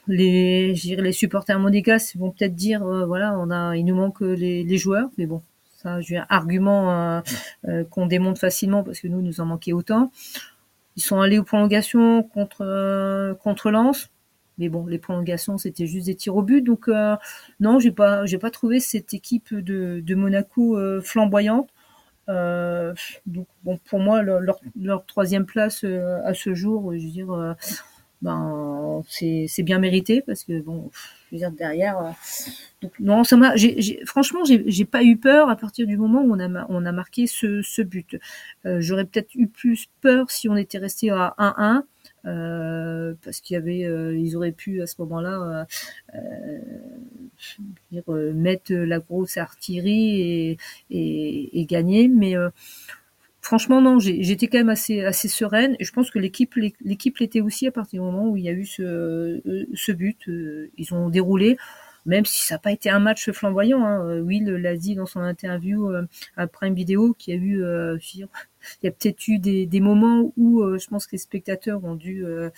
[0.08, 4.78] Les, les supporters monégas vont peut-être dire, euh, voilà, on a, il nous manque les,
[4.78, 5.42] joueurs, mais bon,
[5.78, 7.22] ça, j'ai un argument
[7.66, 10.10] euh, qu'on démonte facilement parce que nous, nous en manquait autant.
[10.96, 14.10] Ils sont allés aux prolongations contre contre Lens
[14.58, 16.62] mais bon, les prolongations, c'était juste des tirs au but.
[16.62, 17.16] Donc euh,
[17.60, 21.70] non, j'ai pas, j'ai pas trouvé cette équipe de, de Monaco euh, flamboyante.
[22.28, 22.92] Euh,
[23.26, 27.56] donc bon, pour moi, leur, leur, troisième place à ce jour, je veux dire,
[28.20, 32.14] ben c'est, bien mérité parce que bon, je veux dire derrière.
[32.82, 33.54] donc non, ça m'a,
[34.04, 36.92] franchement, j'ai, j'ai pas eu peur à partir du moment où on a, on a
[36.92, 38.18] marqué ce, ce but.
[38.64, 41.84] j'aurais peut-être eu plus peur si on était resté à 1-1.
[42.28, 45.66] Euh, parce qu'il y avait, euh, ils auraient pu à ce moment-là
[46.14, 46.58] euh,
[48.34, 50.58] mettre la grosse artillerie
[50.90, 52.08] et, gagner.
[52.08, 52.34] Mais
[53.40, 55.76] franchement, non, j'étais quand même assez, assez sereine.
[55.78, 58.48] Et je pense que l'équipe, l'équipe l'était aussi à partir du moment où il y
[58.48, 59.40] a eu ce,
[59.74, 60.28] ce but.
[60.76, 61.56] Ils ont déroulé
[62.06, 63.84] même si ça n'a pas été un match flamboyant.
[63.84, 64.22] Hein.
[64.22, 65.90] Will l'a dit dans son interview
[66.38, 67.62] après une vidéo, qui a eu
[68.82, 71.94] il y a peut-être eu des, moments où euh, je pense que les spectateurs ont
[71.94, 72.50] dû, euh,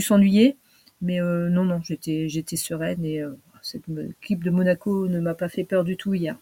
[0.00, 0.56] s'ennuyer.
[1.02, 3.22] Mais euh, non, non, j'étais, sereine et
[3.62, 3.84] cette
[4.22, 6.36] équipe de Monaco ne m'a pas fait peur du tout hier.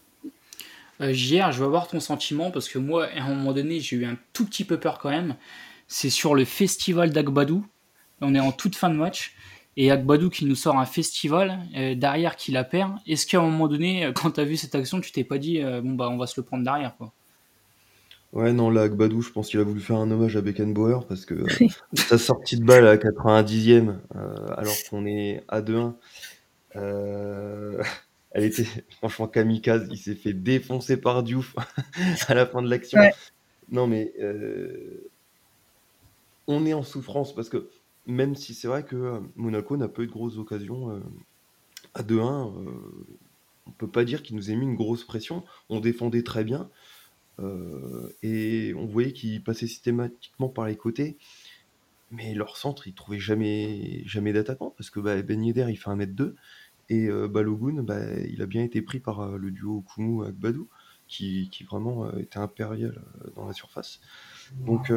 [0.99, 4.05] hier, je veux avoir ton sentiment parce que moi, à un moment donné, j'ai eu
[4.05, 5.35] un tout petit peu peur quand même.
[5.87, 7.65] C'est sur le festival d'Agbadou.
[8.21, 9.33] On est en toute fin de match.
[9.77, 11.59] Et Agbadou qui nous sort un festival,
[11.95, 12.97] derrière qui la perd.
[13.07, 15.61] Est-ce qu'à un moment donné, quand tu as vu cette action, tu t'es pas dit,
[15.61, 17.13] bon, bah, on va se le prendre derrière quoi?
[18.31, 21.25] Ouais, non, là, Agbadou, je pense qu'il a voulu faire un hommage à Beckenbauer parce
[21.25, 25.95] que euh, sa sortie de balle à 90e, euh, alors qu'on est à 2-1,
[26.75, 27.81] euh,
[28.31, 29.87] elle était franchement kamikaze.
[29.89, 31.55] Il s'est fait défoncer par Diouf
[32.27, 33.01] à la fin de l'action.
[33.71, 34.13] Non, mais
[36.47, 37.69] on est en souffrance parce que
[38.05, 41.01] même si c'est vrai que Monaco n'a pas eu de grosses occasions
[41.95, 42.53] à 2-1,
[43.65, 45.43] on peut pas dire qu'il nous ait mis une grosse pression.
[45.69, 46.69] On défendait très bien
[48.23, 51.17] et on voyait qu'ils passaient systématiquement par les côtés.
[52.11, 55.89] Mais leur centre, ils trouvaient jamais, jamais d'attaquant parce que bah, Ben Yedder, il fait
[55.89, 56.33] 1m2
[56.89, 60.67] et Balogun, bah, il a bien été pris par le duo Kumu Agbadou
[61.07, 63.01] qui, qui vraiment était impérial
[63.35, 64.01] dans la surface.
[64.65, 64.91] Donc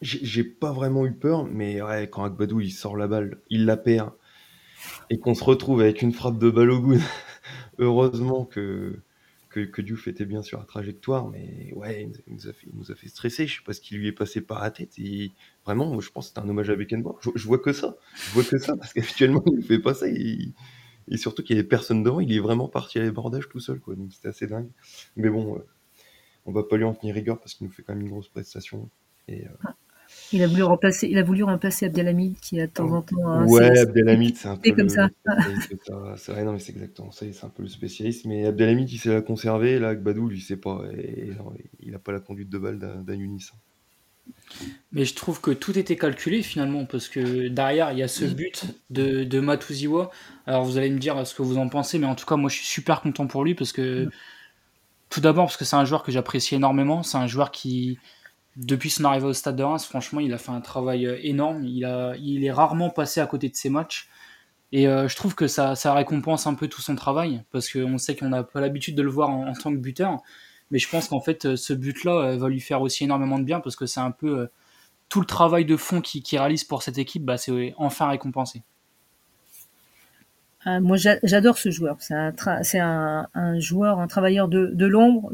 [0.00, 4.12] j'ai pas vraiment eu peur, mais quand Agbadou il sort la balle, il la perd,
[5.10, 7.00] et qu'on se retrouve avec une frappe de Balogun,
[7.78, 9.00] heureusement que,
[9.50, 12.92] que, que, Diouf était bien sur la trajectoire, mais ouais, il nous a fait, nous
[12.92, 13.46] a fait stresser.
[13.46, 14.98] Je sais pas ce qui lui est passé par la tête.
[14.98, 15.32] Et
[15.64, 17.18] vraiment, je pense que c'était un hommage à Beckenbauer.
[17.34, 17.96] Je, vois que ça.
[18.14, 20.08] Je vois que ça, parce qu'habituellement, il ne fait pas ça.
[20.08, 20.52] Et,
[21.08, 22.20] et surtout qu'il n'y avait personne devant.
[22.20, 23.94] Il est vraiment parti à l'ébordage tout seul, quoi.
[23.94, 24.70] Donc c'était assez dingue.
[25.16, 25.66] Mais bon, euh,
[26.44, 28.28] on va pas lui en tenir rigueur parce qu'il nous fait quand même une grosse
[28.28, 28.90] prestation.
[29.28, 29.74] Et, euh, ah.
[30.32, 33.26] Il a voulu remplacer, il a voulu remplacer Abdelhamid qui a de temps en temps.
[33.26, 35.08] Hein, ouais, Abdelhamid, c'est un peu comme le, ça.
[36.16, 37.26] C'est vrai, non, mais c'est exactement ça.
[37.30, 38.24] C'est un peu le spécialiste.
[38.26, 39.78] Mais Abdelhamid, il sait la conserver.
[39.78, 40.82] Là, Gbadou, lui, sait pas.
[40.96, 43.50] Et, non, il n'a pas la conduite de balle d'un Yunis.
[44.92, 48.24] Mais je trouve que tout était calculé finalement, parce que derrière, il y a ce
[48.24, 50.10] but de, de Matuziwa.
[50.46, 52.50] Alors vous allez me dire ce que vous en pensez, mais en tout cas, moi
[52.50, 54.08] je suis super content pour lui, parce que
[55.10, 57.02] tout d'abord, parce que c'est un joueur que j'apprécie énormément.
[57.02, 57.98] C'est un joueur qui,
[58.58, 61.64] depuis son arrivée au Stade de Reims, franchement, il a fait un travail euh, énorme.
[61.64, 64.08] Il, a, il est rarement passé à côté de ses matchs.
[64.72, 67.96] Et euh, je trouve que ça, ça, récompense un peu tout son travail, parce qu'on
[67.98, 70.18] sait qu'on n'a pas l'habitude de le voir en, tant que buteur.
[70.70, 73.60] Mais je pense qu'en fait, euh, ce but-là va lui faire aussi énormément de bien,
[73.60, 74.48] parce que c'est un peu
[75.08, 78.62] tout le travail de fond qu'il qui réalise pour cette équipe, bah, c'est enfin récompensé.
[80.66, 81.96] Moi, j'adore ce joueur.
[82.00, 82.34] C'est un,
[82.74, 85.32] un, un, joueur, un travailleur de, de l'ombre.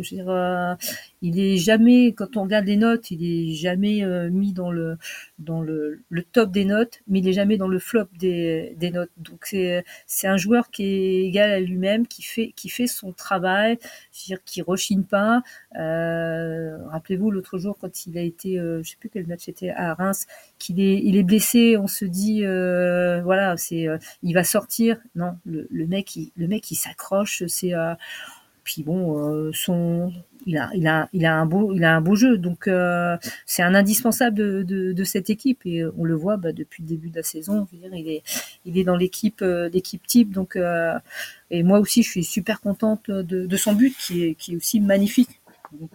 [1.26, 4.98] Il est jamais, quand on regarde les notes, il est jamais euh, mis dans le
[5.38, 9.10] dans le, top des notes, mais il est jamais dans le flop des, des notes.
[9.16, 13.12] Donc c'est c'est un joueur qui est égal à lui-même, qui fait qui fait son
[13.12, 13.78] travail,
[14.12, 15.42] dire qui rechigne pas.
[15.78, 19.70] Euh, Rappelez-vous l'autre jour quand il a été, euh, je sais plus quel match c'était
[19.70, 20.26] à Reims,
[20.58, 23.86] qu'il est il est blessé, on se dit euh, voilà c'est
[24.22, 24.98] il va sortir.
[25.14, 27.72] Non, le, le mec il, le mec il s'accroche, c'est
[28.62, 30.12] puis bon son
[30.46, 32.38] il a, il a, il a un beau, il a un beau jeu.
[32.38, 36.36] Donc euh, c'est un indispensable de, de, de, cette équipe et euh, on le voit
[36.36, 37.66] bah, depuis le début de la saison.
[37.72, 38.22] Il est,
[38.64, 40.32] il est dans l'équipe, euh, l'équipe type.
[40.32, 40.98] Donc euh,
[41.50, 44.56] et moi aussi, je suis super contente de, de son but qui est, qui est
[44.56, 45.40] aussi magnifique.
[45.72, 45.90] Donc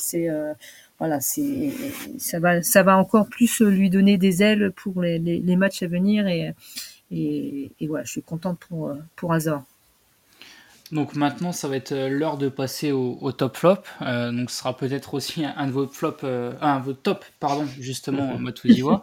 [0.00, 0.28] c'est
[0.98, 1.70] voilà, c'est
[2.18, 5.82] ça va, ça va encore plus lui donner des ailes pour les, les, les matchs
[5.82, 6.52] à venir et
[7.12, 9.62] et, et voilà, je suis contente pour pour Azor.
[10.92, 13.78] Donc maintenant, ça va être euh, l'heure de passer au, top flop.
[14.02, 17.24] Euh, donc ce sera peut-être aussi un, de vos flops, euh, un de vos top,
[17.40, 19.02] pardon, justement, Matuziwa.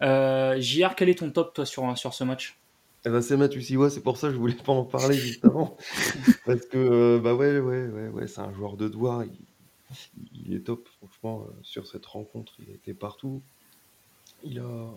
[0.00, 2.56] Euh, JR, quel est ton top toi sur, sur ce match?
[3.04, 5.76] Eh ben, c'est Matuziwa, c'est pour ça que je voulais pas en parler juste avant.
[6.46, 9.24] Parce que bah ouais, ouais, ouais, ouais c'est un joueur de doigts.
[10.46, 13.42] Il, est top, franchement, sur cette rencontre, il a été partout.
[14.44, 14.94] Il a,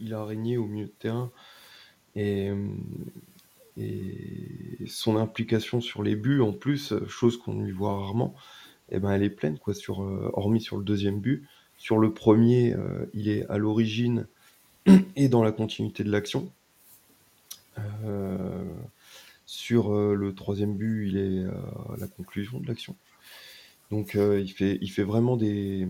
[0.00, 1.30] il a régné au milieu de terrain.
[2.14, 2.50] Et
[3.76, 8.34] et son implication sur les buts, en plus, chose qu'on lui voit rarement,
[8.90, 11.44] eh ben, elle est pleine, quoi, sur, euh, hormis sur le deuxième but.
[11.76, 14.26] Sur le premier, euh, il est à l'origine
[15.16, 16.50] et dans la continuité de l'action.
[18.04, 18.64] Euh,
[19.44, 22.96] sur le troisième but, il est à la conclusion de l'action.
[23.90, 25.86] Donc il, fait, il fait vraiment des...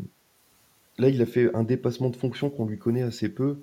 [0.99, 3.61] Là, il a fait un dépassement de fonction qu'on lui connaît assez peu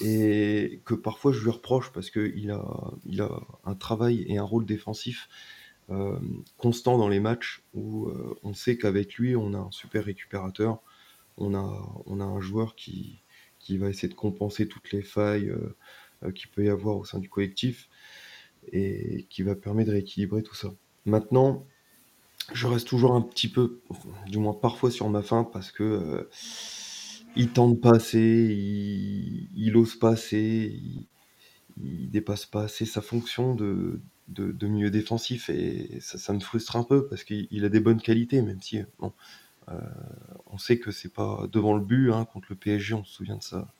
[0.00, 2.64] et que parfois je lui reproche parce qu'il a,
[3.06, 5.28] il a un travail et un rôle défensif
[5.90, 6.18] euh,
[6.56, 10.80] constant dans les matchs où euh, on sait qu'avec lui on a un super récupérateur,
[11.36, 13.20] on a, on a un joueur qui,
[13.58, 17.18] qui va essayer de compenser toutes les failles euh, qu'il peut y avoir au sein
[17.18, 17.88] du collectif
[18.72, 20.72] et qui va permettre de rééquilibrer tout ça.
[21.04, 21.66] Maintenant,
[22.54, 23.80] je reste toujours un petit peu,
[24.26, 26.28] du moins parfois sur ma faim parce que
[27.36, 30.80] il tente pas assez, il, il ose pas assez,
[31.76, 36.76] il, dépasse pas assez sa fonction de, de, milieu défensif et ça, ça, me frustre
[36.76, 39.12] un peu parce qu'il a des bonnes qualités, même si bon,
[39.68, 39.80] euh,
[40.46, 43.36] on sait que c'est pas devant le but hein, contre le PSG, on se souvient
[43.36, 43.72] de sa,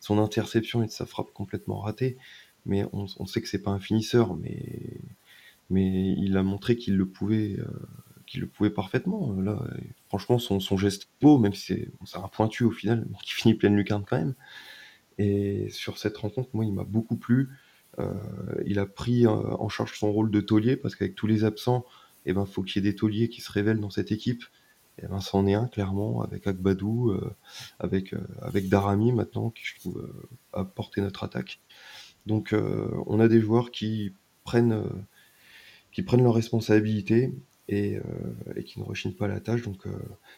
[0.00, 2.16] son interception et de sa frappe complètement ratée,
[2.64, 5.00] mais on, on sait que c'est pas un finisseur, mais
[5.72, 7.56] mais il a montré qu'il le pouvait.
[7.58, 7.66] Euh,
[8.40, 9.32] le pouvait parfaitement.
[9.32, 9.62] Là,
[10.08, 14.04] franchement, son, geste beau, même si c'est un pointu au final, qui finit pleine lucarne
[14.08, 14.34] quand même.
[15.18, 17.50] Et sur cette rencontre, moi, il m'a beaucoup plu.
[17.98, 18.14] Euh,
[18.64, 21.84] il a pris euh, en charge son rôle de taulier parce qu'avec tous les absents,
[22.24, 24.44] eh ben, faut qu'il y ait des tauliers qui se révèlent dans cette équipe.
[24.98, 27.14] Et ben, c'en est un, clairement, avec Agbadou,
[27.78, 30.10] avec, avec Darami maintenant, qui je trouve
[30.52, 31.60] a porté notre attaque.
[32.26, 32.54] Donc
[33.06, 34.12] on a des joueurs qui
[34.44, 34.84] prennent,
[35.92, 37.32] qui prennent leurs responsabilités
[37.72, 38.00] et,
[38.56, 39.62] et, qui ne rechignent pas la tâche.
[39.62, 39.86] Donc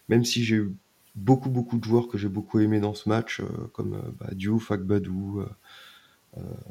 [0.09, 0.75] même si j'ai eu
[1.15, 3.43] beaucoup beaucoup de joueurs que j'ai beaucoup aimé dans ce match,
[3.73, 5.45] comme bah, Diouf, Agbadou,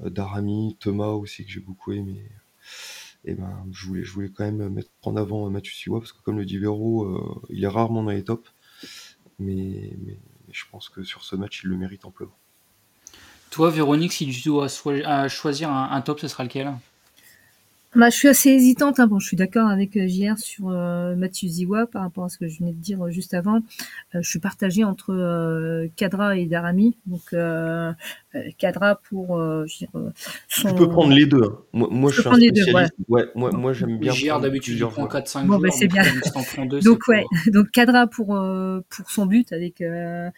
[0.04, 2.24] Darami, Thomas aussi que j'ai beaucoup aimé
[3.26, 6.22] et ben, je, voulais, je voulais quand même mettre en avant Mathieu Siwa, parce que
[6.24, 8.52] comme le dit Véro, euh, il est rarement dans les tops,
[9.40, 9.96] mais,
[10.52, 12.38] je pense que sur ce match, il le mérite amplement.
[13.50, 14.68] Toi, Véronique, si tu dois
[15.28, 16.74] choisir un top, ce sera lequel?
[17.96, 19.00] Bah, je suis assez hésitante.
[19.00, 19.08] Hein.
[19.08, 22.38] Bon, je suis d'accord avec euh, JR sur euh, Mathieu Ziwa par rapport à ce
[22.38, 23.62] que je venais de dire euh, juste avant.
[24.14, 26.98] je suis partagée entre euh, Kadra et Darami.
[27.06, 27.36] Donc,
[28.58, 29.40] Kadra pour.
[29.68, 29.86] je
[30.48, 30.70] son...
[30.70, 31.44] Tu peux prendre les deux.
[31.44, 31.58] Hein.
[31.74, 32.94] Moi, moi je, suis un spécialiste.
[33.08, 34.12] Ouais, moi, moi j'aime bien.
[34.12, 36.04] JR d'habitude, il prend 4-5 bon, bah, c'est bien.
[36.84, 37.24] donc, ouais.
[37.54, 40.30] Donc, Kadra pour, pour son but avec euh,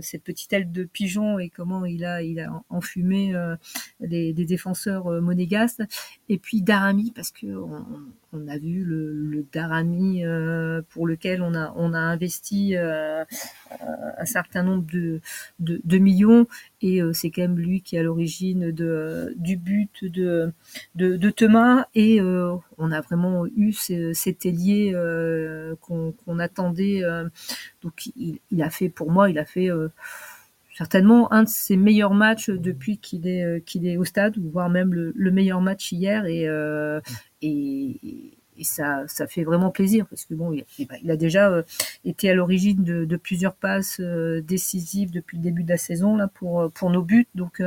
[0.00, 3.56] cette petite aile de pigeon et comment il a, il a enfumé euh,
[4.00, 5.82] des, défenseurs euh, monégasques.
[6.28, 10.22] Et puis Darami, parce que on, a vu le, le Darami
[10.90, 13.24] pour lequel on a, on a investi un
[14.24, 14.84] certain nombre
[15.58, 16.46] de, millions
[16.82, 20.52] et c'est quand même lui qui est à l'origine de, du but de,
[20.94, 24.94] de, de Thomas et on a vraiment eu cet ailier
[25.80, 27.02] qu'on attendait.
[27.82, 29.88] donc il, a fait pour moi, il a fait euh,
[30.76, 34.68] certainement un de ses meilleurs matchs depuis qu'il est, euh, qu'il est au stade, voire
[34.68, 36.24] même le, meilleur match hier.
[36.26, 37.00] Euh,
[37.42, 38.32] et,
[38.64, 41.62] ça, ça fait vraiment plaisir parce que bon, il, a déjà
[42.04, 46.70] été à l'origine de, plusieurs passes décisives depuis le début de la saison là pour
[46.72, 47.28] pour nos buts.
[47.34, 47.60] Donc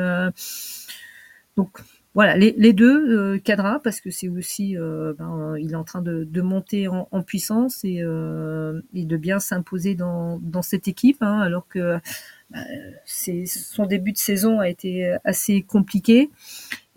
[1.57, 1.79] donc
[2.15, 6.87] voilà, les, deux euh, parce que c'est aussi, ben, il est en train de, monter
[6.87, 11.99] en, puissance et, et, de bien s'imposer dans, dans cette équipe, hein, alors que
[13.05, 16.29] son début de saison a été assez compliqué.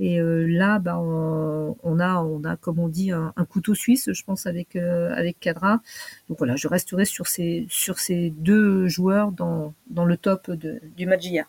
[0.04, 4.46] Et là, ben, on, a, on a, comme on dit, un, couteau suisse, je pense,
[4.46, 5.80] avec avec Cadra.
[6.28, 10.80] Donc voilà, je resterai sur ces sur ces deux joueurs dans, dans le top de,
[10.96, 11.46] du match hier.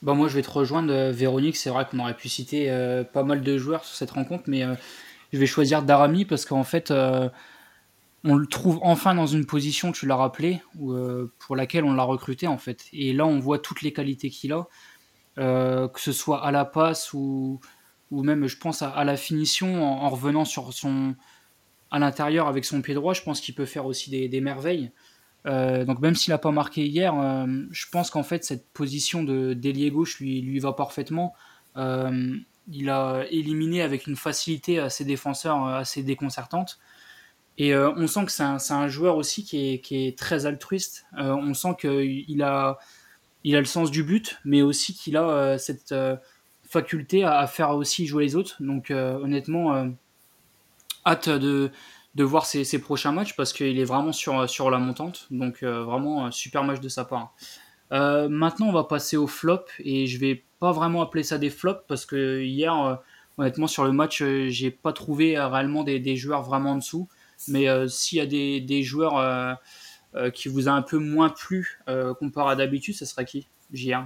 [0.00, 1.56] Bah moi, je vais te rejoindre, Véronique.
[1.56, 2.70] C'est vrai qu'on aurait pu citer
[3.12, 4.64] pas mal de joueurs sur cette rencontre, mais
[5.34, 6.90] je vais choisir Darami parce qu'en fait,
[8.24, 10.62] on le trouve enfin dans une position, tu l'as rappelé,
[11.38, 12.86] pour laquelle on l'a recruté en fait.
[12.94, 14.66] Et là, on voit toutes les qualités qu'il a,
[15.36, 17.60] que ce soit à la passe ou,
[18.10, 21.14] ou même, je pense, à, la finition en, revenant sur son
[21.90, 23.14] à l'intérieur avec son pied droit.
[23.14, 24.90] Je pense qu'il peut faire aussi des, merveilles.
[25.44, 27.14] donc même s'il n'a pas marqué hier,
[27.70, 31.34] je pense qu'en fait cette position de d'ailier gauche lui, lui va parfaitement.
[31.76, 36.78] il a éliminé avec une facilité à ses défenseurs assez déconcertante.
[37.56, 40.46] Et euh, on sent que c'est un, un, joueur aussi qui est, qui est très
[40.46, 41.06] altruiste.
[41.18, 42.78] Euh, on sent qu'il a,
[43.44, 45.94] il a le sens du but, mais aussi qu'il a euh, cette
[46.62, 48.56] faculté à, faire aussi jouer les autres.
[48.60, 49.92] Donc honnêtement,
[51.06, 51.70] hâte de,
[52.18, 55.26] voir ses, prochains matchs parce qu'il est vraiment sur, sur la montante.
[55.30, 57.34] Donc vraiment super match de sa part.
[57.90, 61.84] maintenant, on va passer au flop et je vais pas vraiment appeler ça des flops
[61.86, 62.98] parce que hier,
[63.38, 67.08] honnêtement, sur le match, j'ai pas trouvé réellement des, des, joueurs vraiment en dessous.
[67.48, 69.54] Mais euh, s'il y a des, joueurs euh, euh,
[70.32, 71.80] qui vous a un peu moins plu
[72.18, 74.04] comparé à d'habitude, ce sera qui JR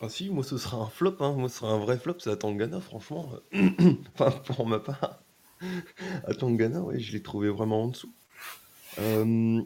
[0.00, 1.32] ah si, moi ce sera un flop, hein.
[1.32, 3.30] moi ce sera un vrai flop, c'est Atangana, franchement.
[4.14, 5.22] enfin, pour ma part.
[6.24, 8.12] Atangana, ouais, je l'ai trouvé vraiment en dessous.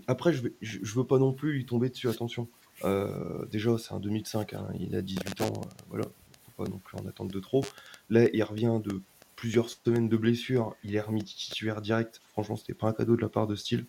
[0.07, 2.47] après, je, je, veux pas non plus lui tomber dessus, attention.
[3.51, 4.69] déjà, c'est un 2005, hein.
[4.79, 6.05] il a 18 ans, voilà,
[6.45, 7.65] faut pas non plus en attendre de trop.
[8.11, 9.03] Là, il revient de
[9.35, 12.21] plusieurs semaines de blessure, il est remis titulaire direct.
[12.31, 13.87] Franchement, c'était pas un cadeau de la part de Steele.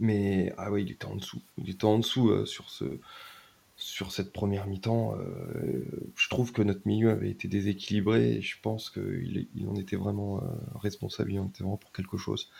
[0.00, 1.40] Mais ah ouais, il était en dessous.
[1.58, 2.84] Il était en dessous euh, sur, ce,
[3.76, 5.16] sur cette première mi-temps.
[5.16, 5.84] Euh,
[6.16, 9.96] je trouve que notre milieu avait été déséquilibré et je pense qu'il il en était
[9.96, 10.46] vraiment euh,
[10.80, 12.50] responsable, il en était vraiment pour quelque chose.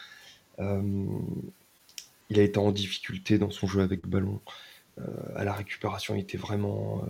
[0.58, 4.40] il a été en difficulté dans son jeu avec ballon.
[5.36, 7.04] à la récupération, il était vraiment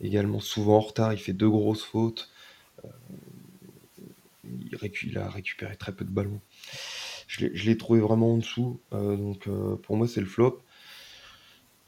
[0.00, 1.12] également souvent en retard.
[1.12, 2.30] Il fait deux grosses fautes
[5.02, 6.40] il, a récupéré très peu de ballons.
[7.26, 8.80] Je l'ai trouvé vraiment en dessous.
[8.92, 10.60] Euh, donc euh, pour moi, c'est le flop.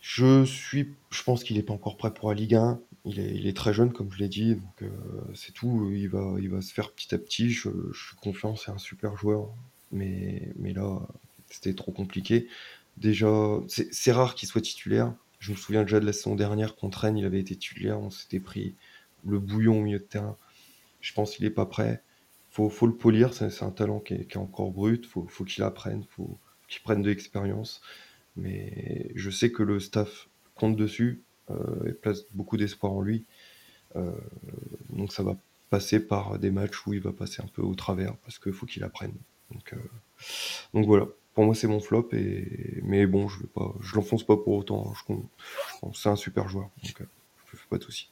[0.00, 2.80] Je suis, je pense qu'il n'est pas encore prêt pour la Ligue 1.
[3.04, 4.90] Il est, très jeune, comme je l'ai dit, donc euh,
[5.34, 5.90] c'est tout.
[5.92, 7.50] Il va, il va se faire petit à petit.
[7.50, 9.48] Je, suis confiant, c'est un super joueur,
[9.92, 11.00] mais, mais là,
[11.48, 12.48] c'était trop compliqué.
[12.98, 13.28] Déjà,
[13.68, 15.14] c'est rare qu'il soit titulaire.
[15.38, 17.98] Je me souviens déjà de la saison dernière contre Rennes, il avait été titulaire.
[18.00, 18.74] On s'était pris
[19.26, 20.36] le bouillon au milieu de terrain.
[21.00, 22.02] Je pense qu'il n'est pas prêt
[22.58, 26.04] faut, faut le polir, c'est un talent qui est, encore brut, faut, faut qu'il apprenne,
[26.10, 27.80] faut, qui prennent de l'expérience.
[28.36, 31.22] Mais je sais que le staff compte dessus
[31.86, 33.24] et place beaucoup d'espoir en lui.
[34.90, 35.36] donc ça va
[35.70, 38.66] passer par des matchs où il va passer un peu au travers parce qu'il faut
[38.66, 39.14] qu'il apprenne.
[39.52, 39.74] Donc,
[40.74, 42.10] donc voilà, pour moi c'est mon flop
[42.82, 43.38] mais bon je
[43.80, 45.14] je l'enfonce pas pour autant je,
[45.94, 47.02] c'est un super joueur donc
[47.46, 48.10] je fais pas de soucis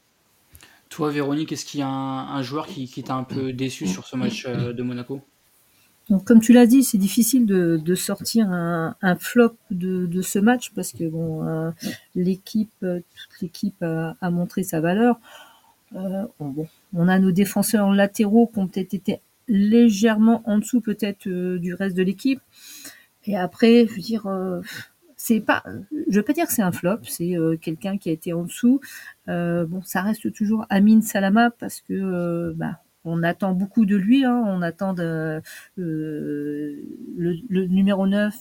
[0.89, 4.17] toi, Véronique, est-ce qu'il y a un, joueur qui, t'a un peu déçu sur ce
[4.17, 5.21] match euh, de Monaco?
[6.25, 11.03] Comme tu l'as dit, c'est difficile de, sortir un, flop de, ce match parce que
[11.03, 11.73] euh,
[12.15, 15.19] l'équipe, toute l'équipe a, montré sa valeur.
[15.97, 16.25] Euh,
[16.95, 21.97] on a nos défenseurs latéraux qui ont peut-être été légèrement en dessous peut-être du reste
[21.97, 22.41] de l'équipe.
[23.25, 24.29] Et après, je veux dire,
[25.27, 25.65] c'est pas,
[26.09, 28.45] je veux pas dire que c'est un flop, c'est euh, quelqu'un qui a été en
[28.45, 28.81] dessous.
[29.29, 33.97] Euh, bon, ça reste toujours Amin Salama parce que euh, bah, on attend beaucoup de
[33.97, 35.43] lui, hein, on attend le,
[37.49, 38.35] numéro 9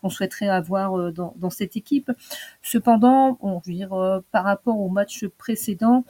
[0.00, 2.12] qu'on souhaiterait avoir dans, dans, cette équipe.
[2.62, 6.04] Cependant, bon, je veux dire, par rapport au match précédent,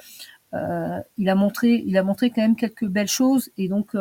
[0.53, 3.94] il a montré, il a montré quand même quelques belles choses et donc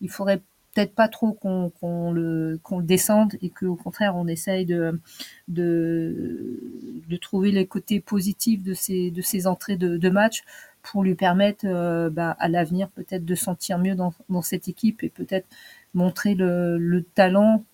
[0.00, 0.42] il faudrait
[0.76, 5.00] peut-être pas trop qu'on le, le descende et qu'au contraire on essaye de,
[5.48, 6.60] de,
[7.08, 10.44] de, trouver les côtés positifs de ces, de ces entrées de, match
[10.82, 14.12] pour lui permettre euh, bah, à l'avenir peut-être de sentir mieux dans,
[14.42, 15.46] cette équipe et peut-être
[15.94, 17.64] montrer le, le, talent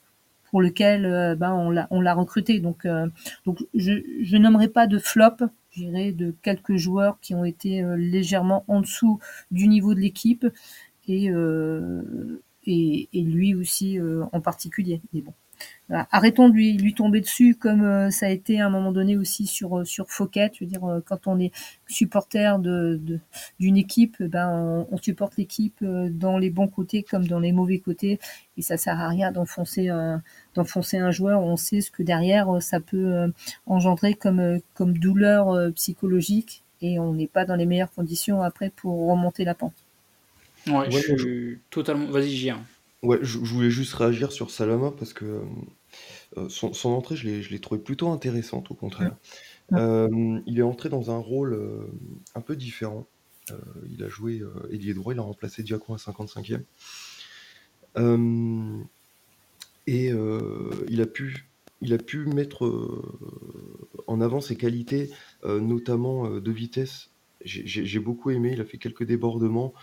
[0.50, 2.60] pour lequel euh, bah, on l'a recruté.
[2.60, 3.08] Donc euh,
[3.46, 8.64] donc je je nommerai pas de flop j'irai de quelques joueurs qui ont été légèrement
[8.68, 9.18] en dessous
[9.50, 10.46] du niveau de l'équipe.
[11.08, 11.30] Et
[12.66, 15.00] et, lui aussi euh, en particulier.
[15.12, 15.32] Mais bon,
[16.10, 19.16] arrêtons de lui, lui tomber dessus comme euh, ça a été à un moment donné
[19.16, 20.50] aussi sur euh, sur Fouquet.
[20.54, 21.52] Je veux dire, quand on est
[21.86, 23.00] supporter de
[23.58, 28.18] d'une équipe, ben on, supporte l'équipe dans les bons côtés comme dans les mauvais côtés,
[28.56, 29.88] et ça sert à rien d'enfoncer
[30.54, 31.40] d'enfoncer un joueur.
[31.42, 33.32] On sait ce que derrière ça peut
[33.66, 39.08] engendrer comme comme douleur psychologique, et on n'est pas dans les meilleures conditions après pour
[39.08, 39.81] remonter la pente.
[40.66, 42.06] Ouais, je suis totalement.
[42.06, 42.52] Vas-y, j'y
[43.02, 45.42] Ouais, je, voulais juste réagir sur Salama parce que
[46.38, 49.16] euh, son, entrée, je l'ai, trouvé plutôt intéressante, au contraire.
[49.72, 51.86] Euh, il est entré dans un rôle euh,
[52.34, 53.06] un peu différent.
[53.88, 56.62] il a joué ailier droit, il a remplacé Diacon à 55e.
[59.88, 60.12] et
[60.88, 61.48] il a pu,
[61.80, 63.02] il a pu mettre
[64.06, 65.10] en avant ses qualités,
[65.44, 67.10] notamment de vitesse.
[67.44, 69.74] j'ai beaucoup aimé, il a fait quelques débordements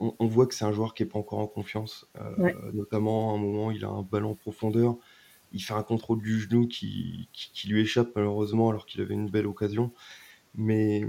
[0.00, 2.06] on, voit que c'est un joueur qui est pas encore en confiance.
[2.20, 4.96] Euh, notamment, à un moment, il a un ballon en profondeur.
[5.52, 7.28] Il fait un contrôle du genou qui,
[7.66, 9.92] lui échappe malheureusement alors qu'il avait une belle occasion.
[10.54, 11.04] Mais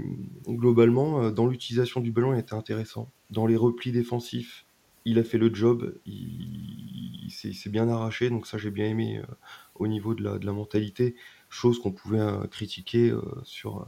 [0.46, 3.10] globalement, euh, dans l'utilisation du ballon, il était intéressant.
[3.30, 4.66] Dans les replis défensifs,
[5.04, 5.94] il a fait le job.
[6.06, 8.30] Il, s'est bien arraché.
[8.30, 9.34] Donc ça, j'ai bien aimé euh,
[9.74, 11.14] au niveau de la, mentalité.
[11.50, 12.20] Chose qu'on pouvait
[12.50, 13.86] critiquer euh, sur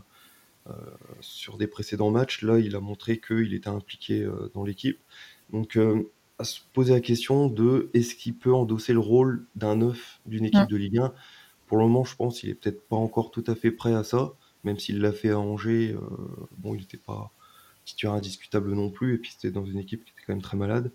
[1.59, 2.43] des précédents matchs.
[2.43, 4.99] Là, il a montré qu'il était impliqué euh, dans l'équipe.
[5.53, 9.77] Donc, euh, à se poser la question de est-ce qu'il peut endosser le rôle d'un
[9.77, 11.13] neuf d'une équipe de Ligue 1
[11.67, 14.05] Pour le moment, je pense qu'il est peut-être pas encore tout à fait prêt à
[14.05, 14.33] ça,
[14.65, 15.95] même s'il l'a fait à Angers.
[16.57, 17.31] bon, il n'était pas
[17.85, 20.57] titulaire indiscutable non plus, et puis c'était dans une équipe qui était quand même très
[20.57, 20.91] malade.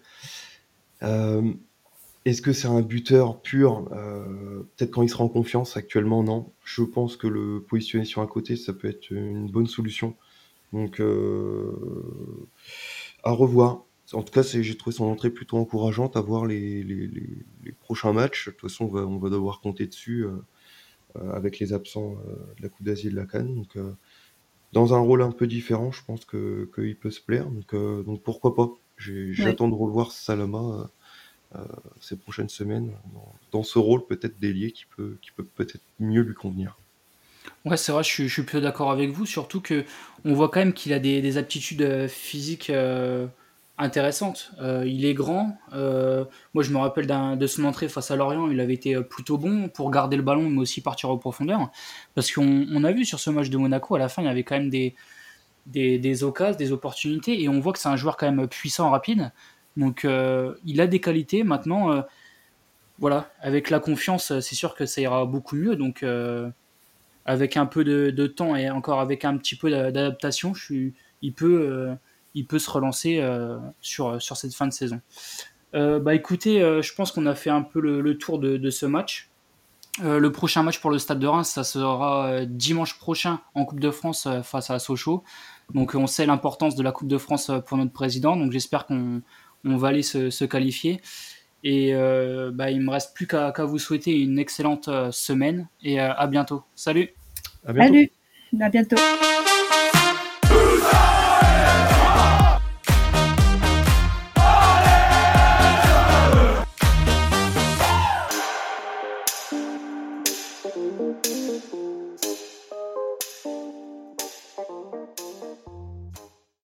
[2.26, 5.78] Est-ce que c'est un buteur pur euh, Peut-être quand il sera en confiance.
[5.78, 6.52] Actuellement, non.
[6.64, 10.16] Je pense que le positionner sur un côté, ça peut être une bonne solution.
[10.74, 11.72] Donc, euh,
[13.24, 13.84] à revoir.
[14.14, 16.84] En tout cas, j'ai trouvé son entrée plutôt encourageante à voir les,
[17.80, 18.48] prochains matchs.
[18.48, 22.16] De toute façon, on va, devoir compter dessus euh, avec les absents
[22.58, 23.54] de la Coupe d'Asie et de la Cannes.
[23.54, 23.78] Donc,
[24.74, 27.50] dans un rôle un peu différent, je pense qu'il peut se plaire.
[27.52, 30.90] Donc, donc pourquoi pas J'attends de revoir Salama
[32.00, 32.92] ces prochaines semaines
[33.52, 36.78] dans, ce rôle peut-être d'ailier qui peut, qui peut peut-être mieux lui convenir.
[37.64, 39.86] Ouais, c'est vrai, je suis, plutôt d'accord avec vous, surtout que
[40.24, 43.28] on voit quand même qu'il a des, aptitudes euh, physiques euh,
[43.78, 44.52] intéressantes.
[44.86, 45.58] il est grand.
[45.72, 49.70] moi, je me rappelle de son entrée face à Lorient, il avait été plutôt bon
[49.70, 51.72] pour garder le ballon, mais aussi partir en profondeur.
[52.14, 54.44] Parce qu'on a vu sur ce match de Monaco, à la fin, il y avait
[54.44, 54.96] quand même des,
[55.66, 58.90] des, des occasions, des opportunités, et on voit que c'est un joueur quand même puissant,
[58.90, 59.32] rapide.
[59.78, 61.44] Donc euh, il a des qualités.
[61.44, 62.02] Maintenant, euh,
[63.00, 65.76] voilà, avec la confiance, euh, c'est sûr que ça ira beaucoup mieux.
[65.76, 66.04] Donc
[67.26, 70.54] avec un peu de, temps et encore avec un petit peu d'adaptation,
[71.22, 71.90] il peut,
[72.36, 73.24] il peut se relancer
[73.82, 75.02] sur, sur cette fin de saison.
[75.74, 79.32] bah écoutez, je pense qu'on a fait un peu le, tour de, ce match.
[80.04, 83.90] le prochain match pour le Stade de Reims, ça sera dimanche prochain en Coupe de
[83.90, 85.24] France face à Sochaux.
[85.74, 88.38] Donc on sait l'importance de la Coupe de France pour notre président.
[88.38, 89.24] Donc j'espère qu'on
[89.66, 91.02] on va aller se, qualifier.
[91.64, 91.94] Et
[92.54, 96.64] bah, il me reste plus qu'à vous souhaiter une excellente semaine et à bientôt.
[96.76, 97.10] Salut.
[97.66, 97.94] À bientôt.
[97.94, 98.12] Salut.
[98.62, 98.96] À bientôt.